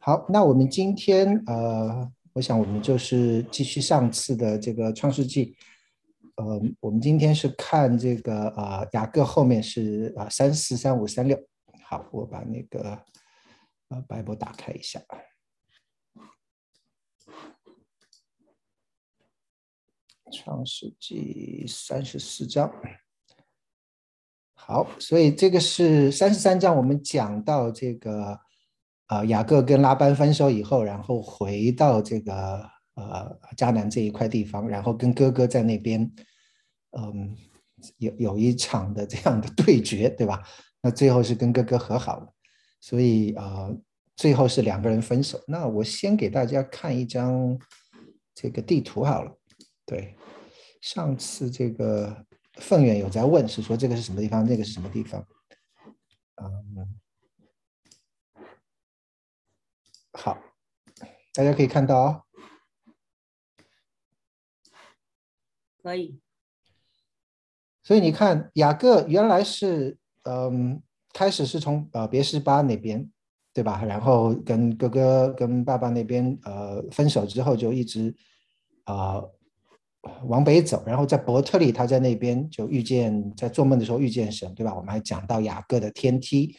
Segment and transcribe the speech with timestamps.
[0.00, 5.56] 好，那我们今天呃，我想我们就是继续上次的这个创世纪，
[6.36, 11.36] 呃，我们今天是看这个呃雅各后面是啊三四三五三六。
[11.84, 13.02] 好，我把那个
[13.88, 15.02] 呃 Bible 打开一下，
[20.32, 22.72] 创世纪三十四章。
[24.54, 28.40] 好，所以这个是三十三章，我们讲到这个。
[29.08, 32.62] 啊，雅各跟拉班分手以后，然后回到这个
[32.94, 36.12] 呃迦南这一块地方，然后跟哥哥在那边，
[36.92, 37.34] 嗯，
[37.96, 40.42] 有有一场的这样的对决，对吧？
[40.82, 42.32] 那最后是跟哥哥和好了，
[42.82, 43.70] 所以啊，
[44.14, 45.40] 最后是两个人分手。
[45.46, 47.58] 那我先给大家看一张
[48.34, 49.32] 这个地图好了。
[49.86, 50.14] 对，
[50.82, 52.14] 上次这个
[52.56, 55.26] 凤远有在问，是说这个是什么地方，那个是什么地方？
[56.42, 56.98] 嗯。
[60.12, 60.38] 好，
[61.34, 62.22] 大家可以看到哦。
[65.82, 66.20] 可以。
[67.82, 70.82] 所以你看，雅各原来是嗯，
[71.12, 73.08] 开始是从呃别是巴那边，
[73.54, 73.84] 对吧？
[73.84, 78.14] 然后跟哥哥跟爸爸那边呃分手之后，就一直
[78.84, 79.22] 啊
[80.24, 84.74] 往北走，然后在伯特利，他在那边就遇见，在做梦的时候遇见神，对吧？
[84.74, 86.56] 我们还讲到雅各的天梯，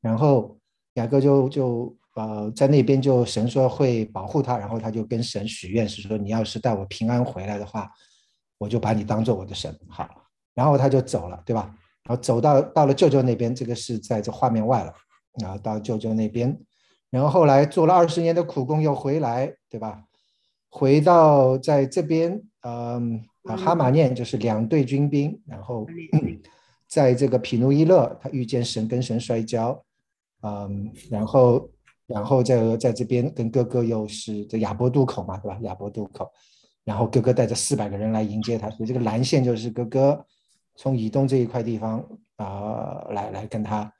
[0.00, 0.58] 然后
[0.94, 1.96] 雅各就就。
[2.14, 7.90] 呃，在那边就神说会保护他，然后他就跟神许愿，是说你要是带我平安回来的话，
[8.56, 9.76] 我就把你当做我的神。
[9.88, 10.08] 好，
[10.54, 11.74] 然后他就走了，对吧？
[12.04, 14.94] 然后走到到了舅舅那边，这个是在这画面外了。
[15.42, 16.56] 然后到舅舅那边，
[17.10, 20.04] 然后后来做了二十年的苦工又回来，对吧？
[20.70, 25.84] 回到在这边，嗯，哈马念就是两队军兵，然后
[26.86, 29.84] 在这个匹努伊勒，他遇见神跟神摔跤，
[30.42, 31.68] 嗯，然后。
[32.06, 35.58] 然后在在这边跟哥哥又是在亚伯渡口嘛，对吧？
[35.62, 36.30] 亚伯渡口，
[36.84, 40.26] 然后哥哥带着四百个人来迎接他，所以这个蓝线就是哥哥
[40.76, 42.06] 从以东这一块地方
[42.36, 43.90] 啊来来跟他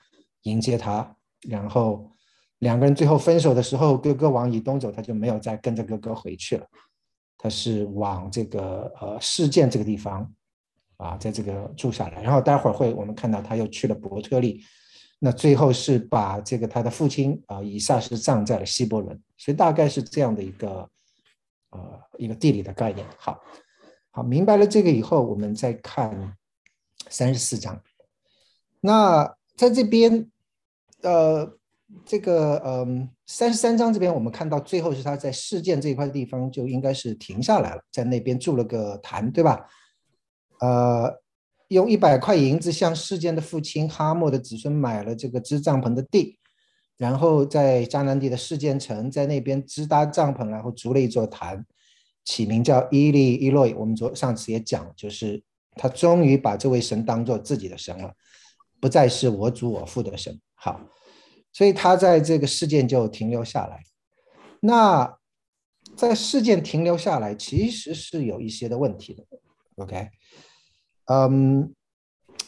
[0.43, 1.15] 迎接他，
[1.49, 2.11] 然后
[2.59, 6.65] 两个人最后分手的时候，哥哥往以东走，他就没有再跟着哥哥回去了，
[7.39, 10.31] 他是往这个呃事件这个地方
[10.97, 14.61] 啊，在这个住下来，然后待会儿会我们看到他又去了伯特利。
[15.17, 20.89] 那最后是把这个他的父亲啊以撒是葬在了希伯伦，所以大概是这样的一个
[21.71, 23.07] 呃一个地理的概念。
[23.17, 23.41] 好，
[24.11, 26.35] 好明白了这个以后，我们再看
[27.09, 27.81] 三十四章。
[28.81, 30.29] 那在这边
[31.01, 31.57] 呃
[32.05, 39.65] 这个嗯三十三章这边，我们看到最后是他在事件这一块地方就应该是停下来了，在那边筑了个坛，对吧？
[40.59, 41.21] 呃。
[41.69, 46.37] 用一百块银子向事件的父亲哈莫的子孙买了这个支帐篷的地，
[46.95, 51.65] 然后在迦南地的事件城，在那边支搭帐篷，然后筑了一座坛，
[52.23, 53.73] 起名叫伊利伊洛伊。
[53.73, 55.41] 我们昨上次也讲，就是
[55.75, 58.13] 他终于把这位神当做自己的神了，
[58.79, 60.39] 不再是我主我父的神。
[60.53, 60.79] 好，
[61.51, 63.81] 所以他在这个事件就停留下来。
[64.59, 65.17] 那
[65.95, 69.23] 在事件停留下来，其实是有一些的问题的。
[69.77, 70.09] OK。
[71.05, 71.73] 嗯，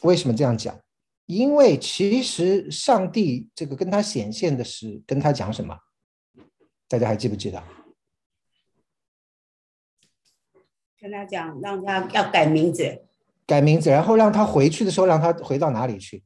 [0.02, 0.78] 为什么这样讲？
[1.26, 5.78] 因为其实上帝这个跟他显现的是跟他讲什么？
[6.88, 7.62] 大家还记不记得？
[10.98, 13.04] 跟他讲，让他要改名字，
[13.46, 16.24] 改名字，然后让他回去的时候，让他回到哪里去？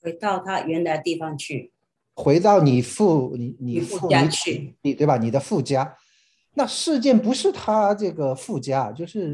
[0.00, 1.72] 回到他原来地方去。
[2.14, 5.16] 回到你父你你父家去，你对吧？
[5.16, 5.96] 你的父家。
[6.54, 9.32] 那事件不是他这个父家，就是。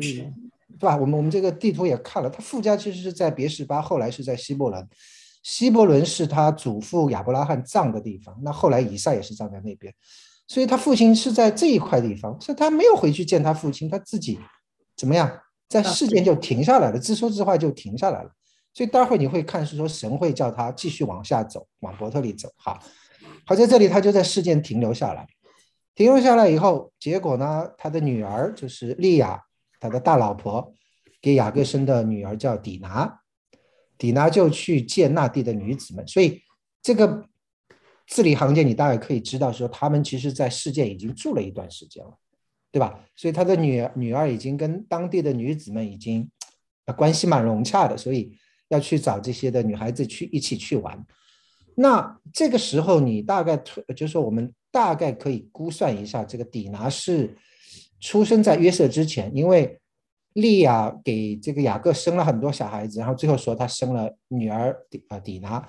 [0.79, 0.97] 对吧？
[0.97, 4.89] 我们我们这个地图也看了，他父家其实是在别什巴，后来是在希伯伦。
[5.43, 9.93] 希伯伦是他祖父亚伯拉罕葬的地方，那后来以撒也是葬在那边，
[10.47, 14.39] 所以他父亲是在这一块地方，所以他没有回去见他父亲，他自己
[14.97, 15.29] 怎么样，
[15.69, 18.31] 在事件就停下来了，自说自话就停下来了。
[18.73, 22.49] 所以待会你会看是说神会叫他继续往下走，往伯特利走。
[22.57, 22.79] 好，
[23.45, 25.27] 好在这里他就在事件停留下来，
[25.97, 29.43] 停留下来以后，结果呢，他的女儿就是利亚。
[29.83, 30.73] 他的大老婆
[31.21, 33.21] 给雅各生的女儿叫底拿，
[33.99, 36.41] 底拿就去见那地的女子们，所以
[36.81, 37.27] 这个
[38.07, 42.17] 字里行间你大概可以知道，说他们其实在世界已经住了一段时间了，
[42.71, 43.01] 对吧？
[43.17, 46.31] 所以他的女儿女儿已经跟当地的女子们已经
[46.97, 48.39] 关系蛮融洽的，所以
[48.69, 51.05] 要去找这些的女孩子去一起去玩。
[51.75, 57.37] 那这个时候你大概推，就是说我们大概可以估算一下，这个底拿是。
[58.03, 59.79] 出生在约瑟之前，因为
[60.35, 65.67] 利亚给这个雅各生了很多小孩子，然后最后说他生了女儿底啊底拿，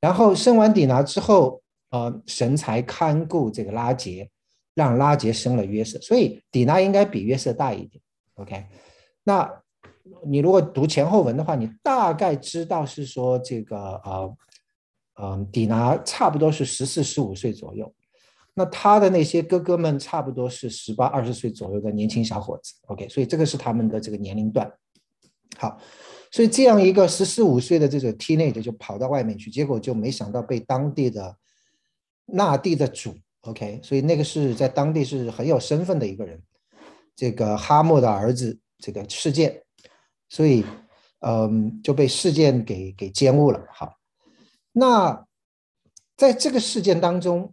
[0.00, 4.28] 然后生完底拿之后，呃，神才看顾这个拉杰，
[4.74, 8.02] 让拉杰生了约瑟，所以底拿应该比约瑟大一点。
[8.34, 8.66] OK，
[9.22, 9.48] 那
[10.26, 14.36] 你如果读前后文的话，你大概知道是说这个呃，
[15.22, 17.92] 嗯，底拿差不多是十四十五岁左右，
[18.54, 22.74] 那他的那些哥哥们差不多是十八二十岁左右的年轻小伙子。
[22.86, 24.72] OK，所以这个是他们的这个年龄段。
[25.56, 25.80] 好。
[26.32, 31.36] 所以这样一个十四五岁的这个 teenager 就跑到外面去，结果就没想到被当地的
[32.24, 36.40] 那地的主，OK，所以那个是在当地是很有身份的一个人，
[37.16, 39.60] 这个哈莫的儿子，这个事件，
[40.28, 40.64] 所以
[41.18, 43.66] 嗯就被事件给给奸污了。
[43.72, 43.96] 好，
[44.70, 45.26] 那
[46.16, 47.52] 在这个事件当中，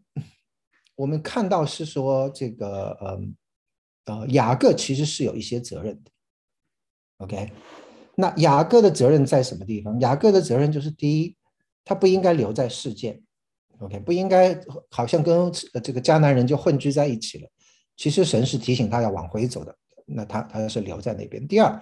[0.97, 3.35] 我们看到是说这个嗯
[4.05, 6.11] 呃雅各其实是有一些责任的
[7.19, 7.51] ，OK。
[8.15, 9.99] 那雅各的责任在什么地方？
[9.99, 11.35] 雅各的责任就是第一，
[11.85, 13.21] 他不应该留在世界
[13.77, 14.59] ，OK，不应该
[14.89, 15.51] 好像跟
[15.83, 17.47] 这个迦南人就混居在一起了。
[17.95, 19.77] 其实神是提醒他要往回走的，
[20.07, 21.47] 那他他是留在那边。
[21.47, 21.79] 第二，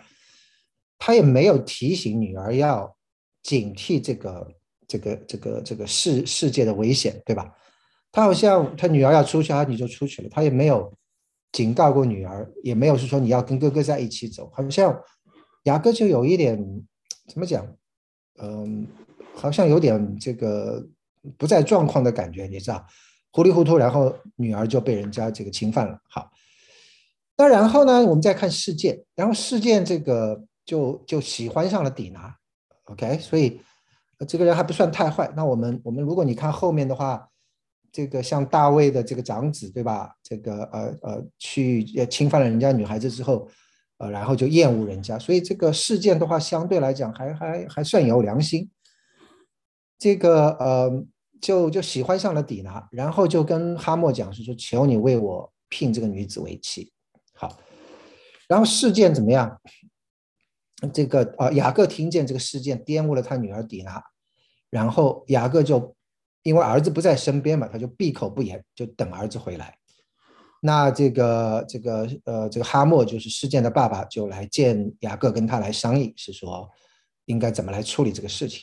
[0.98, 2.94] 他也没有提醒女儿要
[3.42, 4.52] 警惕这个
[4.88, 7.50] 这个这个这个世世界的危险，对吧？
[8.16, 10.90] 他好像他女儿要出去，他你就出去了，他也没有
[11.52, 14.98] 警告过女儿，也没有是说你要跟哥哥在一起走，好像。
[15.64, 16.56] 雅各就有一点
[17.28, 17.68] 怎么讲，
[18.38, 18.86] 嗯，
[19.34, 20.88] 好像有点这个
[21.40, 22.86] 不在状况的感觉，你知道，
[23.32, 26.00] 糊里糊涂，然后女儿就被人家这个侵犯了。
[26.08, 26.30] 好，
[27.36, 32.38] 那然后呢，我们再看事件，然后事件这个就就喜欢上了底拿
[32.84, 33.60] ，OK，所以
[34.28, 35.34] 这个人还不算太坏。
[35.36, 37.28] 那我们我们如果你看后面的话，
[37.96, 40.14] 这个像大卫的这个长子，对吧？
[40.22, 43.48] 这个呃呃去侵犯了人家女孩子之后。
[43.98, 48.70] 呃，然后就厌恶人家，所以这个事件的话，相对来讲还还还算有良心。
[49.98, 51.06] 这个呃，
[51.40, 56.92] 就就喜欢上了底拿，然后就跟哈莫讲是说，求你为我聘这个女子为妻。
[57.36, 57.58] 好，
[58.50, 59.62] 然后事件怎么样？
[60.94, 64.04] 这个呃，雅各听见这个事件玷污了他女儿底拿，
[64.70, 65.95] 然后雅各就
[66.46, 69.76] 因为儿子不在身边嘛，他就闭口不言，就等儿子回来。
[70.62, 76.70] 那这个这个呃，这个哈莫就是事件的爸爸，就来见雅各，跟他来商议，是说
[77.26, 78.62] 应该怎么来处理这个事情。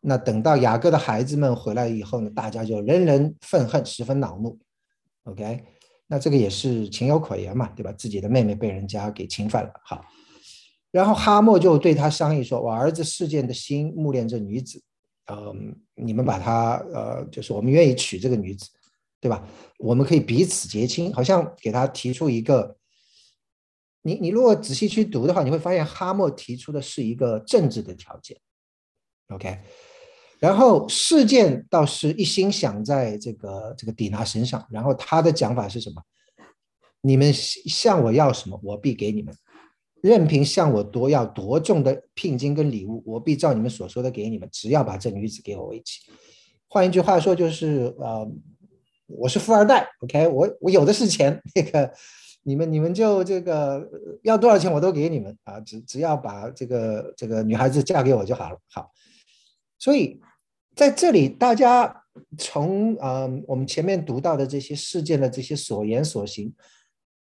[0.00, 4.56] 那等到雅各的孩子们回来以后呢，大家就人人愤恨，十分恼怒。
[5.24, 5.64] OK，
[6.06, 7.92] 那这个也是情有可原嘛，对吧？
[7.98, 10.04] 自己的妹妹被人家给侵犯了，好。
[10.92, 14.82] 然后哈莫就对他商议说：“我儿子事件的心慕恋这女子，
[15.30, 18.68] 嗯，你们把他呃，就是我们愿意娶这个女子。”
[19.20, 19.44] 对吧？
[19.80, 22.76] 我们可以彼此结亲，好像给他提出一个。
[24.02, 28.38] 你你如果仔细去读的话，你会发现哈默提出的是一个政治的条件。
[29.30, 29.58] OK，
[30.38, 36.00] 然后事件倒是一心想在这个这个底娜身上，然后他的讲法是什么？
[37.00, 39.34] 你们向我要什么，我必给你们；
[40.02, 44.48] 任凭向我多要多重的聘金跟礼物，我必照你们所说的给你们。
[44.52, 46.00] 只要把这女子给我为妻。
[46.68, 48.30] 换一句话说，就是呃。
[49.10, 51.90] 我是富二代，OK，我我有的是钱，那个
[52.42, 53.88] 你们你们就这个
[54.22, 58.58] 要多少钱我都给你们啊，只只要把这个这个女孩子嫁给我就好了。
[58.70, 58.92] 好，
[59.78, 60.20] 所以
[60.76, 62.04] 在这里大家
[62.36, 66.52] 从嗯我们前面读到的这些事件的这些所言所行，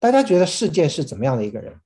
[0.00, 1.78] 大家觉得事件是怎么样的一个人？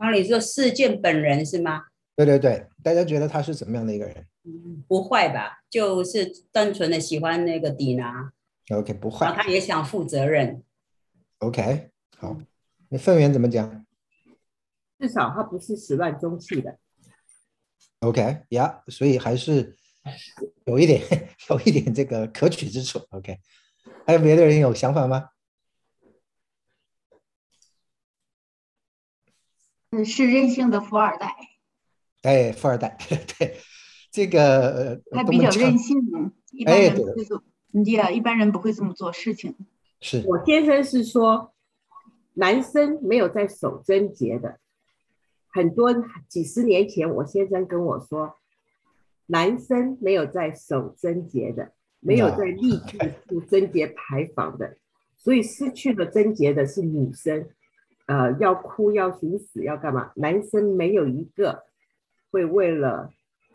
[0.00, 1.82] 啊，你说事件本人是吗？
[2.16, 4.26] 对对对，大家觉得他是怎么样的一个人？
[4.44, 5.58] 嗯不坏吧？
[5.68, 8.32] 就是单纯的喜欢那个迪娜。
[8.70, 9.30] OK，不坏。
[9.36, 10.62] 他也想负责任。
[11.38, 12.38] OK，好。
[12.88, 13.84] 那凤元怎么讲？
[14.98, 16.78] 至少他不是始乱终弃的。
[18.00, 19.76] OK，呀，所以还是
[20.64, 21.02] 有一点
[21.50, 22.98] 有一点这个可取之处。
[23.10, 23.38] OK，
[24.06, 25.28] 还有别的人有想法吗？
[29.90, 31.34] 嗯，是任性的富二代。
[32.22, 32.96] 哎，富二代，
[33.38, 33.56] 对，
[34.12, 35.98] 这个他比较任性，
[36.52, 37.42] 一般人不会做，
[37.72, 39.56] 你啊，一般人不会这么做事情。
[40.00, 41.52] 是我先生是说，
[42.34, 44.58] 男生没有在守贞节的，
[45.48, 45.92] 很多
[46.28, 48.36] 几十年前，我先生跟我说，
[49.26, 54.76] 男生没有在守贞节的，没有在立志 赴贞洁牌坊的，
[55.16, 57.48] 所以失去了贞洁的是女生，
[58.10, 60.10] 呃，要哭要寻死要干嘛？
[60.16, 61.62] 男生没有一个。
[62.32, 63.10] 会为了，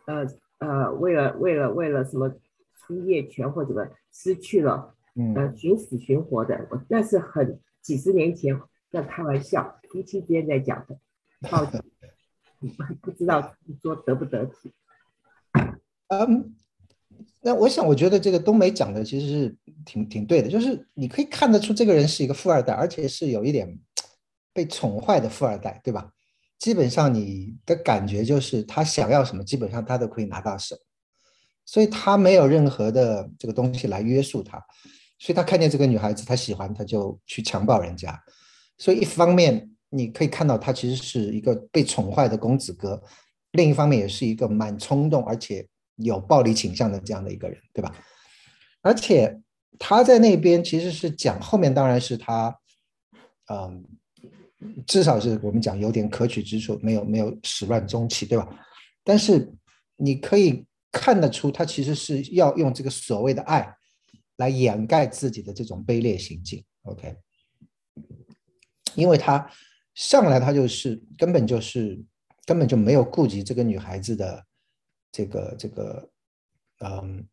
[0.06, 2.30] 呃呃，为了为了为了什么
[2.76, 4.94] 出业权或者什么失去了，
[5.34, 8.60] 呃，寻死寻活的，我那是很几十年前
[8.92, 11.00] 在开玩笑，夫妻之间在讲的。
[13.02, 14.74] 不知道说得不得体。
[16.12, 16.54] 嗯，
[17.40, 23.80] 那我想，我觉得这个冬梅讲的其实是挺挺对的，就是你可以看得出这个人是一个富二代，而且是有一点
[24.56, 26.10] 被宠坏的富二代，对吧？
[26.58, 30.78] 基本上你的感觉就是他想要什么，基本上他都可以拿到手，
[31.66, 34.58] 所以他没有任何的这个东西来约束他，
[35.20, 38.18] 所以他看见这个女孩子他喜欢，他就去强暴人家。
[38.78, 43.04] 所以一方面你可以看到他其实是一个被宠坏的公子哥，
[43.52, 47.94] 另一方面也是一个蛮冲动而且有暴力倾向的这样的一个人，对吧？
[48.82, 49.42] 而且
[49.78, 52.58] 他在那边其实是讲后面当然是他，
[53.52, 53.84] 嗯。
[54.88, 58.48] 至少是我们讲有点可取之处，没有没有始乱终弃，对吧？
[59.04, 59.54] 但是
[59.98, 63.76] 你可以看得出，他其实是要用这个所谓的爱
[64.38, 66.64] 来掩盖自己的这种卑劣行径。
[66.84, 67.16] OK，
[68.96, 69.50] 因为他
[69.94, 72.02] 上来他就是根本就是
[72.46, 74.46] 根本就没有顾及这个女孩子的
[75.12, 76.10] 这个这个
[76.80, 77.28] 嗯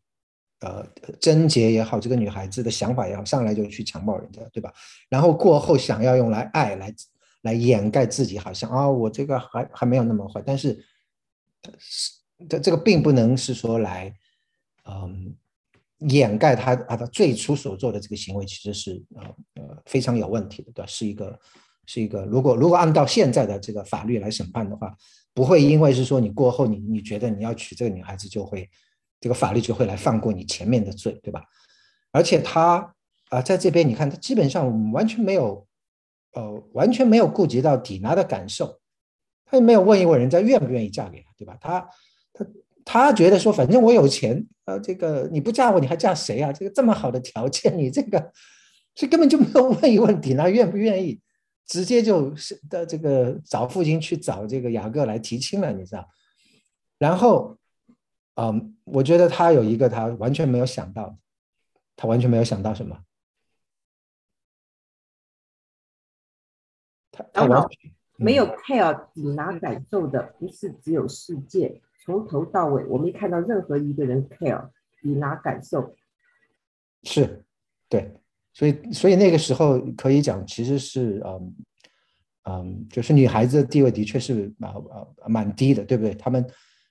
[0.60, 0.86] 呃
[1.20, 4.72] 贞洁也好，这个女孩子的想法也好，上来就去强暴人家，对吧？
[5.08, 6.94] 然后过后想要用来爱来。
[7.42, 10.84] 来掩盖自己，好像啊，我这个还还没有那么坏，但是
[11.78, 12.12] 是
[12.48, 14.14] 这这个并不能是说来，
[14.84, 15.34] 嗯，
[16.08, 19.22] 掩盖他啊他最初所做的这个行为，其实是呃
[19.54, 20.86] 呃非常有问题的，对吧？
[20.86, 21.38] 是一个
[21.86, 24.96] 是一个，如果如果按照现在的这个法律来审判的话，
[25.34, 28.70] 不会因为是说你过后你你觉得你要娶这个女孩子，就会
[29.20, 31.42] 这个法律就会来放过你前面的罪，对吧？
[32.12, 32.94] 而且他
[33.30, 35.66] 啊在这边你看，他基本上完全没有。
[36.34, 38.80] 呃，完全没有顾及到迪娜的感受，
[39.44, 41.58] 他也没有问一问人家愿不愿意嫁给他，对吧？
[41.60, 41.80] 他
[42.32, 42.46] 他
[42.84, 46.52] 他觉得说，反正我有钱，呃，这个你不嫁我，你还嫁谁啊？
[46.52, 48.18] 这个这么好的条件，你这个，
[48.94, 51.20] 所以根本就没有问一问迪娜愿不愿意，
[51.66, 56.08] 直接就是的这个找父亲去找这个雅各来提亲了，你知道？
[56.98, 57.58] 然后，
[58.36, 61.16] 嗯，我觉得他有一个他完全没有想到，
[61.94, 62.96] 他完全没有想到什么。
[67.32, 67.68] 然后
[68.16, 74.68] 没有 care 抵拿感受的，不是只有世界，从头到尾我没看到任何一个人 care
[75.00, 75.96] 抵拿感受。
[77.02, 77.44] 是，
[77.88, 78.12] 对，
[78.52, 81.56] 所以所以那个时候可以讲，其实是嗯
[82.44, 86.14] 嗯，就是女孩子的地位的确是蛮呃蛮低的，对不对？
[86.14, 86.46] 他们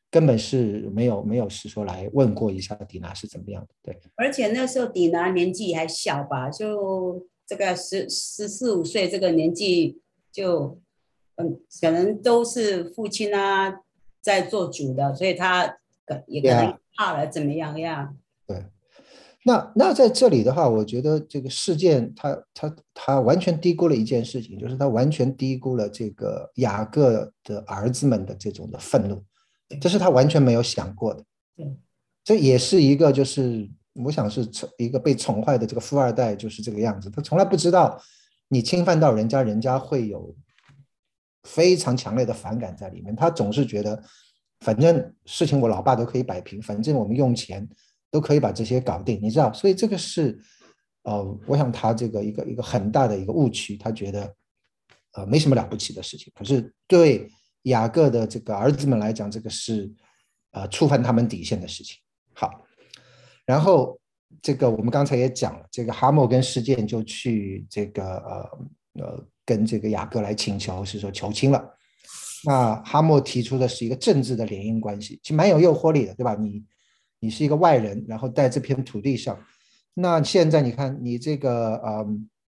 [0.10, 3.98] 根本是没有没有是说来问过一下迪娜是怎么样的，对。
[4.16, 10.02] 而且那时候迪娜年纪还小吧，就这个十十四五岁这个年纪。
[10.32, 10.80] 就
[11.36, 13.74] 嗯，可能都是父亲啊
[14.22, 15.66] 在做主的，所以他
[16.06, 18.14] 可也可能怕了怎么样呀？
[18.46, 18.66] 对，
[19.46, 29.24] 那那在这里的话，我觉得这个事件他他他完全低估了一件事情，就是他完全低估了这个雅各的儿子们的这种的愤怒，
[29.80, 31.24] 这是他完全没有想过的。
[31.56, 31.76] 对，
[32.24, 38.00] 这也是一个就是我想是宠一个被宠坏的这个富二代就是这个样子，他从来不知道。
[38.54, 40.36] 你侵犯到人家，人家会有
[41.44, 43.16] 非常强烈的反感在里面。
[43.16, 44.04] 他总是觉得，
[44.60, 47.66] 反正事情我老爸都可以摆平，反正我们用钱
[48.12, 49.54] 都可以把这些搞定，你知道？
[49.54, 50.38] 所以这个是，
[51.04, 54.36] 呃，我想他这个一个一个很大的一个误区，他觉得，
[55.14, 56.30] 呃，没什么了不起的事情。
[56.36, 57.30] 可是对
[57.62, 59.90] 雅各的这个儿子们来讲，这个是，
[60.52, 61.96] 呃，触犯他们底线的事情。
[62.34, 62.52] 好，
[63.46, 64.01] 然后。
[64.42, 71.64] 这个我们刚才也讲了，这个哈默跟事件就去这个呃呃跟这个雅各来请求，是说求亲了。
[72.44, 76.36] 那哈默提出的是一个政治的联姻关系，其实蛮有诱惑力的，对吧？
[76.36, 76.64] 你
[77.20, 79.40] 你是一个外人，然后在这片土地上，
[79.94, 82.08] 那现在你看你这个呃，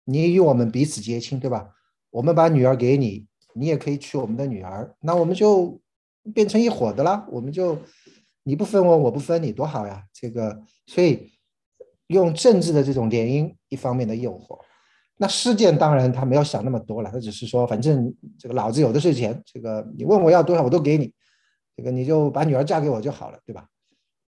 [0.04, 1.68] 你与我们彼此结亲，对吧？
[2.10, 5.80] 我们把女儿给你，你也可以娶我们的女儿，那我们就
[6.34, 7.24] 变成一伙的啦。
[7.30, 7.78] 我们就
[8.42, 10.02] 你不分我，我不分你，多好呀！
[10.12, 11.30] 这个所以。
[12.08, 14.60] 用政治的这种联姻一方面的诱惑，
[15.16, 21.12] 那事件当然他没有想那么多了，他只是说反正这个老子有的是钱，这个你问我要多少我都给你，
[21.76, 23.68] 这个你就把女儿嫁给我就好了，对吧？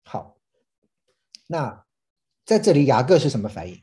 [0.05, 0.37] 好，
[1.47, 1.85] 那
[2.45, 3.83] 在这里雅各是什么反应？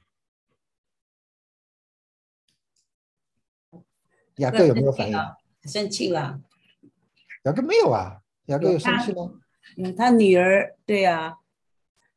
[4.36, 5.18] 雅各有没有反应？
[5.64, 6.40] 生气了。
[7.46, 9.34] 雅各没有啊，雅各有生气吗？
[9.78, 11.38] 嗯，他女儿对啊，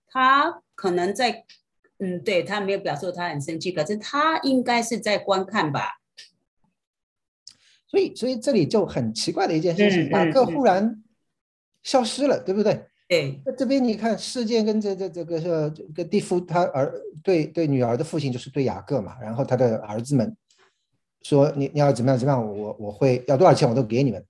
[0.06, 1.46] 他可能在。
[2.02, 6.00] 嗯，对他没有表示他很生气，可是他应该是在观看吧。
[7.86, 11.00] 所以，所以这里就很奇怪的一件事情，雅各忽然
[11.84, 12.86] 消失了，对不对？
[13.06, 13.40] 对。
[13.46, 16.92] 那这边你看，事件跟这这这个是这个蒂夫他儿
[17.22, 20.36] 对对女儿的父亲就是对雅各嘛，然后他的儿子们
[21.22, 24.26] 说你你要怎么样怎么样，我我会要多少钱我都给你们。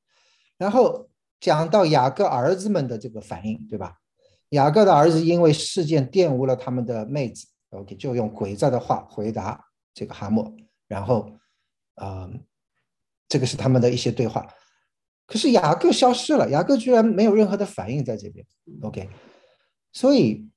[0.59, 1.09] 然后
[1.41, 3.95] 讲到雅各儿子们的这个反应，对吧？
[4.51, 10.55] 雅各的儿子因为事件玷污了他们的妹子，OK，就用鬼在的话回答这个哈默，
[10.87, 11.31] 然后，
[11.97, 12.31] 呃，
[13.29, 14.47] 这个是他们的一些对话。
[15.27, 18.45] 可是雅各消失了，雅各居然没有任何的反应在这边
[18.83, 19.09] ，OK，
[19.93, 20.49] 所以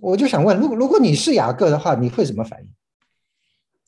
[0.00, 2.74] 我就想问，如果如果你是雅各的话，你会怎么反应？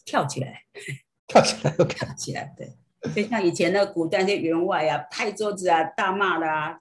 [0.04, 0.62] 跳起来，
[1.26, 2.76] 跳起来，OK，跳起来，对，
[3.14, 6.80] 就像以前的古代那些员外啊，拍桌子啊，大骂的啊。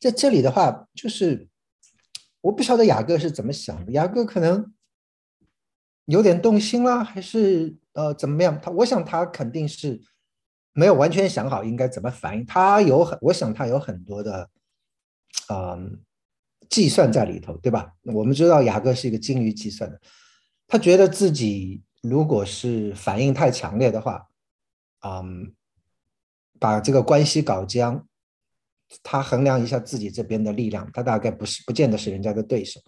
[0.00, 1.49] 在这里的话，就是
[2.42, 4.72] 我不晓得雅各是怎么想的，雅各可能
[6.06, 8.58] 有点动心了，还是呃怎么样？
[8.60, 10.00] 他我想他肯定是
[10.72, 14.48] 没有完全想好应该怎么反应，他有很，我想他有很多的
[15.50, 16.00] 嗯
[16.68, 17.92] 计算在里头，对吧？
[18.04, 20.00] 我们知道雅各是一个精于计算的，
[20.66, 24.28] 他觉得自己如果是反应太强烈的话，
[25.02, 25.52] 嗯，
[26.58, 28.06] 把这个关系搞僵。
[29.02, 32.80] 他衡量一下自己这边的力量，他大概不是不见得是人家的对手。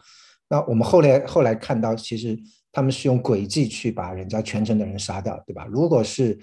[0.48, 2.38] 那我们后来后来看到，其实
[2.72, 5.64] 他们是用诡计去把人家全城的人杀掉，对吧？
[5.66, 6.38] 如果是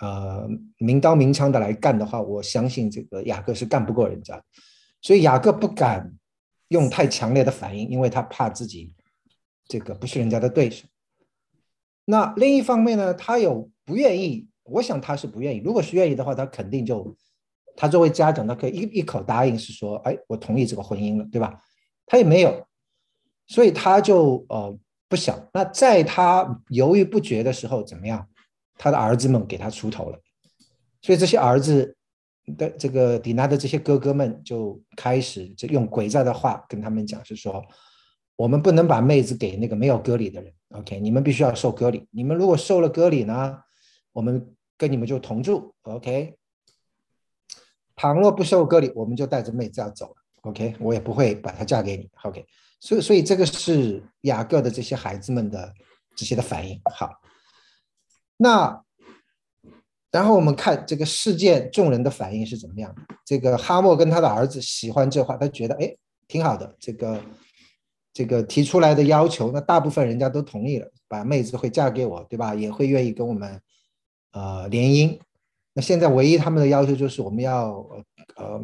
[0.00, 4.44] 呃明刀明枪的来干的话，我相信这个雅各是干不过人家的。
[5.00, 6.12] 所以雅各不敢
[6.68, 8.92] 用太强烈的反应，因为他怕自己
[9.68, 10.86] 这个不是人家的对手。
[12.04, 15.58] 那另一方面呢，他有不愿意，我想他是不愿意。
[15.64, 17.16] 如果是愿意的话，他肯定就。
[17.76, 21.60] 他作为家长，他可以一一口答应，是说，哎，我同意这个婚姻了，对吧？
[22.06, 22.66] 他也没有，
[23.46, 24.76] 所以他就呃
[25.08, 25.38] 不想。
[25.52, 28.26] 那在他犹豫不决的时候，怎么样？
[28.78, 30.18] 他的儿子们给他出头了，
[31.00, 31.96] 所以这些儿子
[32.56, 37.64] 的这个迪娜的这些哥哥们就开始就用诡诈的话跟他们讲，是说，
[38.36, 41.00] 我们不能把妹子给那个没有割礼的人，OK？
[41.00, 42.06] 你们必须要受割礼。
[42.10, 43.58] 你们如果受了割礼呢，
[44.12, 46.36] 我们跟你们就同住，OK？
[47.96, 50.14] 倘若不受割礼，我们就带着妹子要走了。
[50.42, 52.08] OK，我也不会把她嫁给你。
[52.22, 52.46] OK，
[52.78, 55.72] 所以所以这个是雅各的这些孩子们的
[56.14, 56.80] 这些的反应。
[56.94, 57.10] 好，
[58.36, 58.80] 那
[60.12, 63.02] 然后我们看这个事件众人的反应是怎么样的。
[63.24, 65.92] 这个哈莫跟他的儿子喜欢这话，他觉得哎
[66.28, 66.76] 挺好的。
[66.78, 67.20] 这个
[68.12, 72.54] 这个提出来的要求，那大部分人家都同意了，把妹子会嫁给我，对吧？
[72.54, 73.60] 也会愿意跟我们
[74.32, 75.18] 呃联姻。
[75.76, 78.04] 那现在唯一他们的要求就是我们要，呃
[78.36, 78.60] 呃，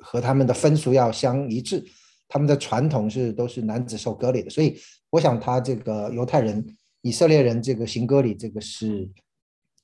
[0.00, 1.84] 和他们的风俗要相一致，
[2.26, 6.64] 他们的传统是都是男子受割礼的，所以我想他这个犹太人、
[7.02, 9.06] 以色列人这个行割礼，这个是，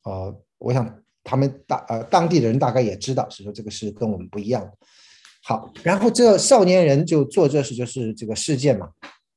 [0.04, 4.72] 呃，我想他们大呃当地的人大概也知道，是说这个是跟我们不一样的。
[5.42, 8.88] 好，然后这少年人就做这事，就是这个事件嘛，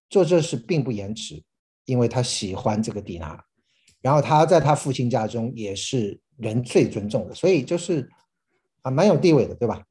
[0.10, 1.43] 做这事并不延迟，
[1.84, 3.43] 因为他喜欢这个迪娜，
[4.00, 6.17] 然后他在他父亲家中也是。
[6.38, 8.08] 人最尊重的，所以就是
[8.84, 9.84] 啊，蛮有地位的，对吧？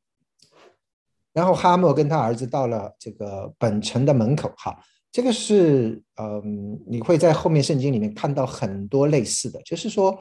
[1.32, 4.80] 然后哈默跟他儿子到了这个本城的门口，好，
[5.12, 10.18] 这个是嗯，你会在后面圣经里面看到很多类似的，就是说，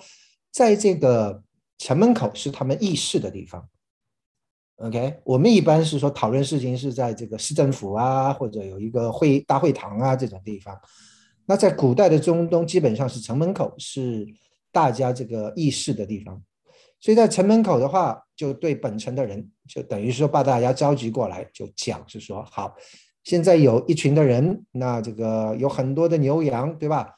[0.52, 1.42] 在这个
[1.78, 3.70] 城门口是他们议事的地方。
[4.78, 10.78] OK，我们一般是说讨论事情是在这个市政府啊，或者有一个会大会堂啊这种地方。
[11.46, 14.28] 那在古代的中东，基本上是城门口是。
[14.76, 16.44] 大家这个议事的地方，
[17.00, 22.76] 所以在城门口的话，就对本城的人，就等于说把大家召集过来，就讲是说，好，
[23.24, 27.16] 现在有一群的人，那这个有很多的牛羊，对吧？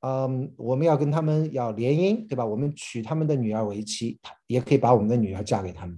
[0.00, 2.44] 嗯，我们要跟他们要联姻，对吧？
[2.44, 5.96] 我们娶他们的女儿为妻，也可以把我们的女儿嫁给他们。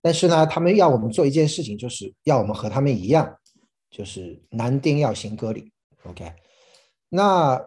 [0.00, 3.36] 但是呢，他们要我们做一件事情，就是要我们和他们一样，
[3.90, 5.72] 就是男丁要行割礼。
[6.04, 6.32] OK，
[7.08, 7.60] 那。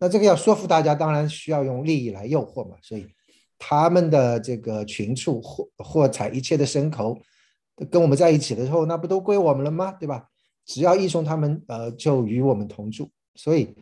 [0.00, 2.76] 那这个要说服大家，当然需要用利益来诱惑嘛。
[2.80, 3.06] 所以
[3.58, 7.20] 他们的这个群畜或或采一切的牲口，
[7.90, 9.92] 跟我们在一起的时候，那不都归我们了吗？
[9.92, 10.26] 对吧？
[10.64, 13.10] 只要一从他们，呃，就与我们同住。
[13.34, 13.76] 所以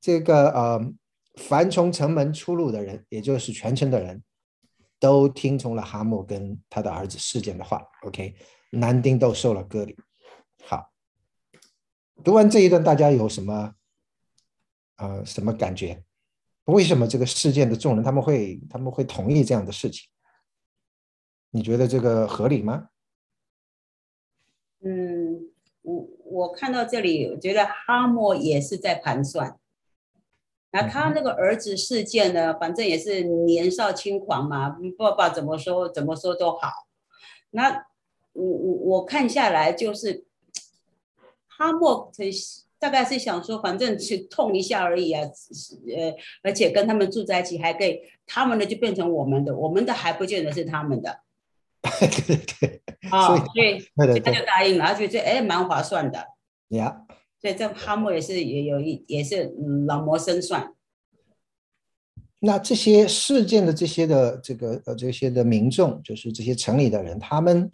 [0.00, 0.92] 这个呃，
[1.36, 4.22] 凡从城门出入的人，也就是全城的人，
[5.00, 7.82] 都听从了哈姆跟他的儿子事件的话。
[8.02, 8.34] OK，
[8.70, 9.96] 男丁都受了割礼。
[10.64, 10.90] 好，
[12.22, 13.74] 读完这一段，大家有什么？
[14.98, 16.04] 呃，什么感觉？
[16.66, 20.08] 为什么这个事件的众人他们会他们会同意这样的事情？
[21.50, 22.90] 你觉得这个合理吗？
[24.84, 29.58] 嗯，我我看到这里，我觉得哈默也是在盘算。
[30.70, 36.68] 那他那个儿子事件呢，反正也是年少轻狂嘛，爸爸怎么说怎么说都好。
[37.50, 37.86] 那
[38.34, 40.26] 我我我看下来就是
[41.46, 42.12] 哈莫
[42.78, 51.20] 大概是想说，反正去 痛一下而已啊，呃，而且跟他们住在一起还可以，他们的就变成我们的，我们的还不见得是他们的。
[51.82, 56.24] 对对对，啊，所以他就答应了，他觉得哎蛮划算的。
[56.68, 57.06] 呀，
[57.40, 59.54] 所以这哈莫也是也有一也是
[59.86, 60.74] 老谋深算。
[62.40, 67.70] 那这些事件的这些的这个呃这些的民众，就是这些城里的人，他们，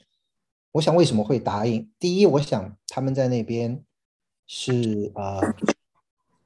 [0.73, 1.91] 我想为什么会答应？
[1.99, 3.83] 第一，我想他们在那边
[4.47, 5.41] 是呃，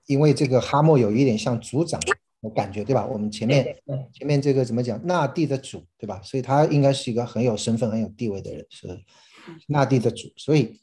[0.07, 2.01] 因为这个哈莫有一点像族长
[2.43, 3.07] 的感觉，对吧？
[3.07, 3.77] 我们前面
[4.13, 5.05] 前面这个怎么讲？
[5.07, 6.21] 纳地的主，对吧？
[6.23, 9.05] 所以他应该是一个很有身份、很有地位的人，是
[9.67, 10.29] 纳地的主。
[10.37, 10.81] 所以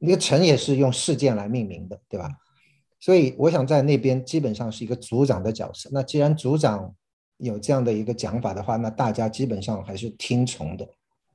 [0.00, 2.30] 那个城也是用事件来命名的，对吧？
[2.98, 5.90] 所以我想在那边基本上是一个族长的角色。
[5.92, 6.94] 那既然族长
[7.36, 10.88] 有这样的一个讲法的话，那大家基本上还是听从的。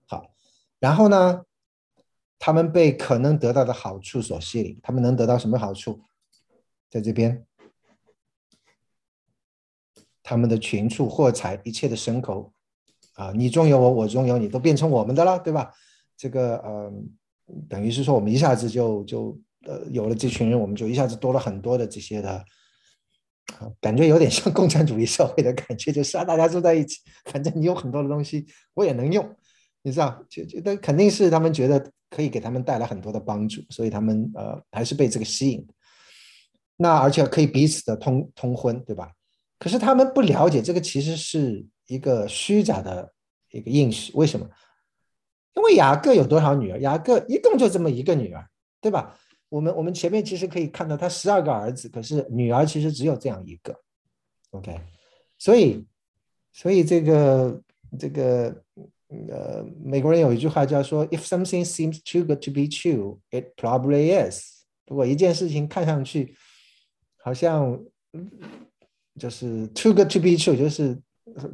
[0.08, 0.32] 好，
[0.80, 1.44] 然后呢，
[2.40, 6.02] 他们被可能得到的好处所吸引，他们能得到什么好处？
[6.90, 7.46] 在这边，
[10.24, 12.52] 他们的群畜货财一切的牲口
[13.14, 15.72] 啊，你中有我，我中有你，都变成我们的了，对吧？
[16.18, 16.92] 这个呃，
[17.68, 19.40] 等于是说我们一下子就就。
[19.68, 22.46] 呃，有了这群人，我们就一下子多了很多的这些的，
[23.82, 29.36] 感觉有点像共产主义社会的感觉，就是啊，大家住在一起，反正你有很多的东西，我也能用，
[29.90, 35.68] 你知道，就觉得肯定是他们觉得可以给他们带来很多的帮助，所以他们呃还是被这个吸引。
[36.78, 39.12] 那而且可以彼此的通通婚，对吧？
[39.58, 43.12] 可是他们不了解这个其实是一个虚假的
[43.52, 44.48] 一个应许，为什么？
[45.56, 46.80] 因为雅各有多少女儿？
[46.80, 48.48] 雅各一共就这么一个女儿，
[48.80, 49.18] 对吧？
[49.50, 53.76] 我们我们前面其实可以看到，他十二个儿子，可是女儿其实只有这样一个
[54.52, 54.80] ，OK，
[55.40, 55.84] 所以
[56.54, 57.60] 所以这个
[57.98, 58.64] 这个
[59.10, 64.64] 呃，美国人有一句话叫说，If something seems too good to be true, it probably is。
[64.86, 66.36] 如果一件事情看上去
[67.18, 67.80] 好像
[69.20, 70.96] 就是 too good to be true，就是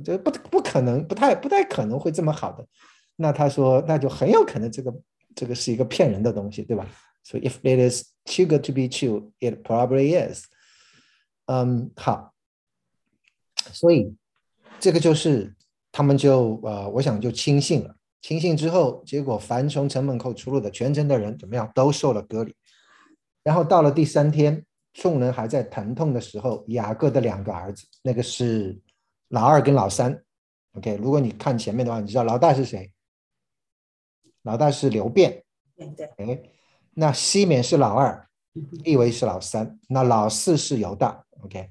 [0.04, 2.68] 就不不可能，不太不太可能会这么好的，
[3.16, 4.94] 那他说那就很有可能这个
[5.34, 6.86] 这个是一个骗人的东西，对吧
[7.24, 10.46] ？So if it is too good to be true, it probably is.
[11.46, 12.34] 嗯，好，
[13.72, 14.14] 所以
[14.80, 15.56] 这个就是
[15.96, 17.96] 他们就呃，我想就轻信了。
[18.22, 22.54] 轻信之后，结果凡从城门口出入的全城的人怎么样，都受了隔离。
[23.46, 28.78] 然后到了第三天，众人还在疼痛的时候，雅各的两个儿子，那个是
[29.30, 30.22] 老二跟老三。
[30.74, 32.92] OK，如果你看前面的话，你知道老大是谁？
[34.42, 35.46] 老大是刘辩。
[35.78, 36.12] 对对。
[36.18, 36.42] 哎。
[36.98, 38.28] 那西缅是老二，
[38.84, 41.26] 利维是老三，那老四是犹大。
[41.42, 41.70] OK，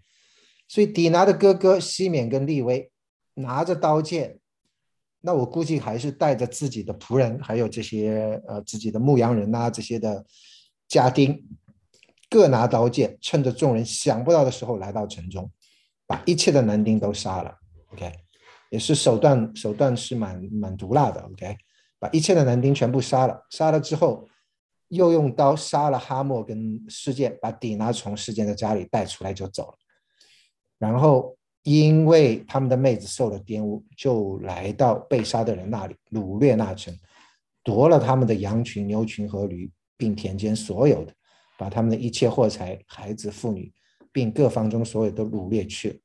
[0.68, 2.90] 所以底拿的哥哥西缅跟利威
[3.34, 4.38] 拿着刀剑，
[5.20, 10.24] 那我估计还是带着自己的仆人，还有这些呃自己的牧羊人呐，这些的
[10.88, 11.46] 家丁，
[12.30, 15.50] 各拿刀剑，趁着众人想不到的时候来到城中，
[16.06, 17.56] 把一切的男丁都杀了。
[17.92, 18.12] OK，
[18.70, 21.20] 也是手段手段是蛮蛮毒辣的。
[21.20, 21.56] OK，
[21.98, 24.28] 把一切的男丁全部杀了，杀了之后。
[24.88, 29.78] 又用刀杀了哈莫跟事件，把底拿从事件的家里带出来就走了。
[30.78, 36.96] 然后因为他们的妹子受了玷污，就来到被杀的人那里掳掠那城，
[37.64, 41.12] 夺了他们的羊群、牛群和驴，并田间所有的，
[41.58, 43.72] 把他们的一切货财、孩子、妇女，
[44.12, 46.00] 并各方中所有都掳掠去。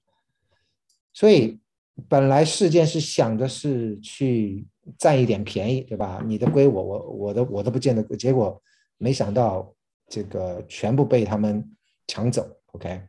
[1.13, 1.59] 所以
[2.07, 4.65] 本来事件是想的是去
[4.97, 6.21] 占一点便宜，对吧？
[6.25, 8.61] 你的归我，我我的我都不见得，结果。
[9.01, 9.73] 没想到
[10.09, 11.65] 这个全部被他们
[12.05, 13.01] 抢走，OK。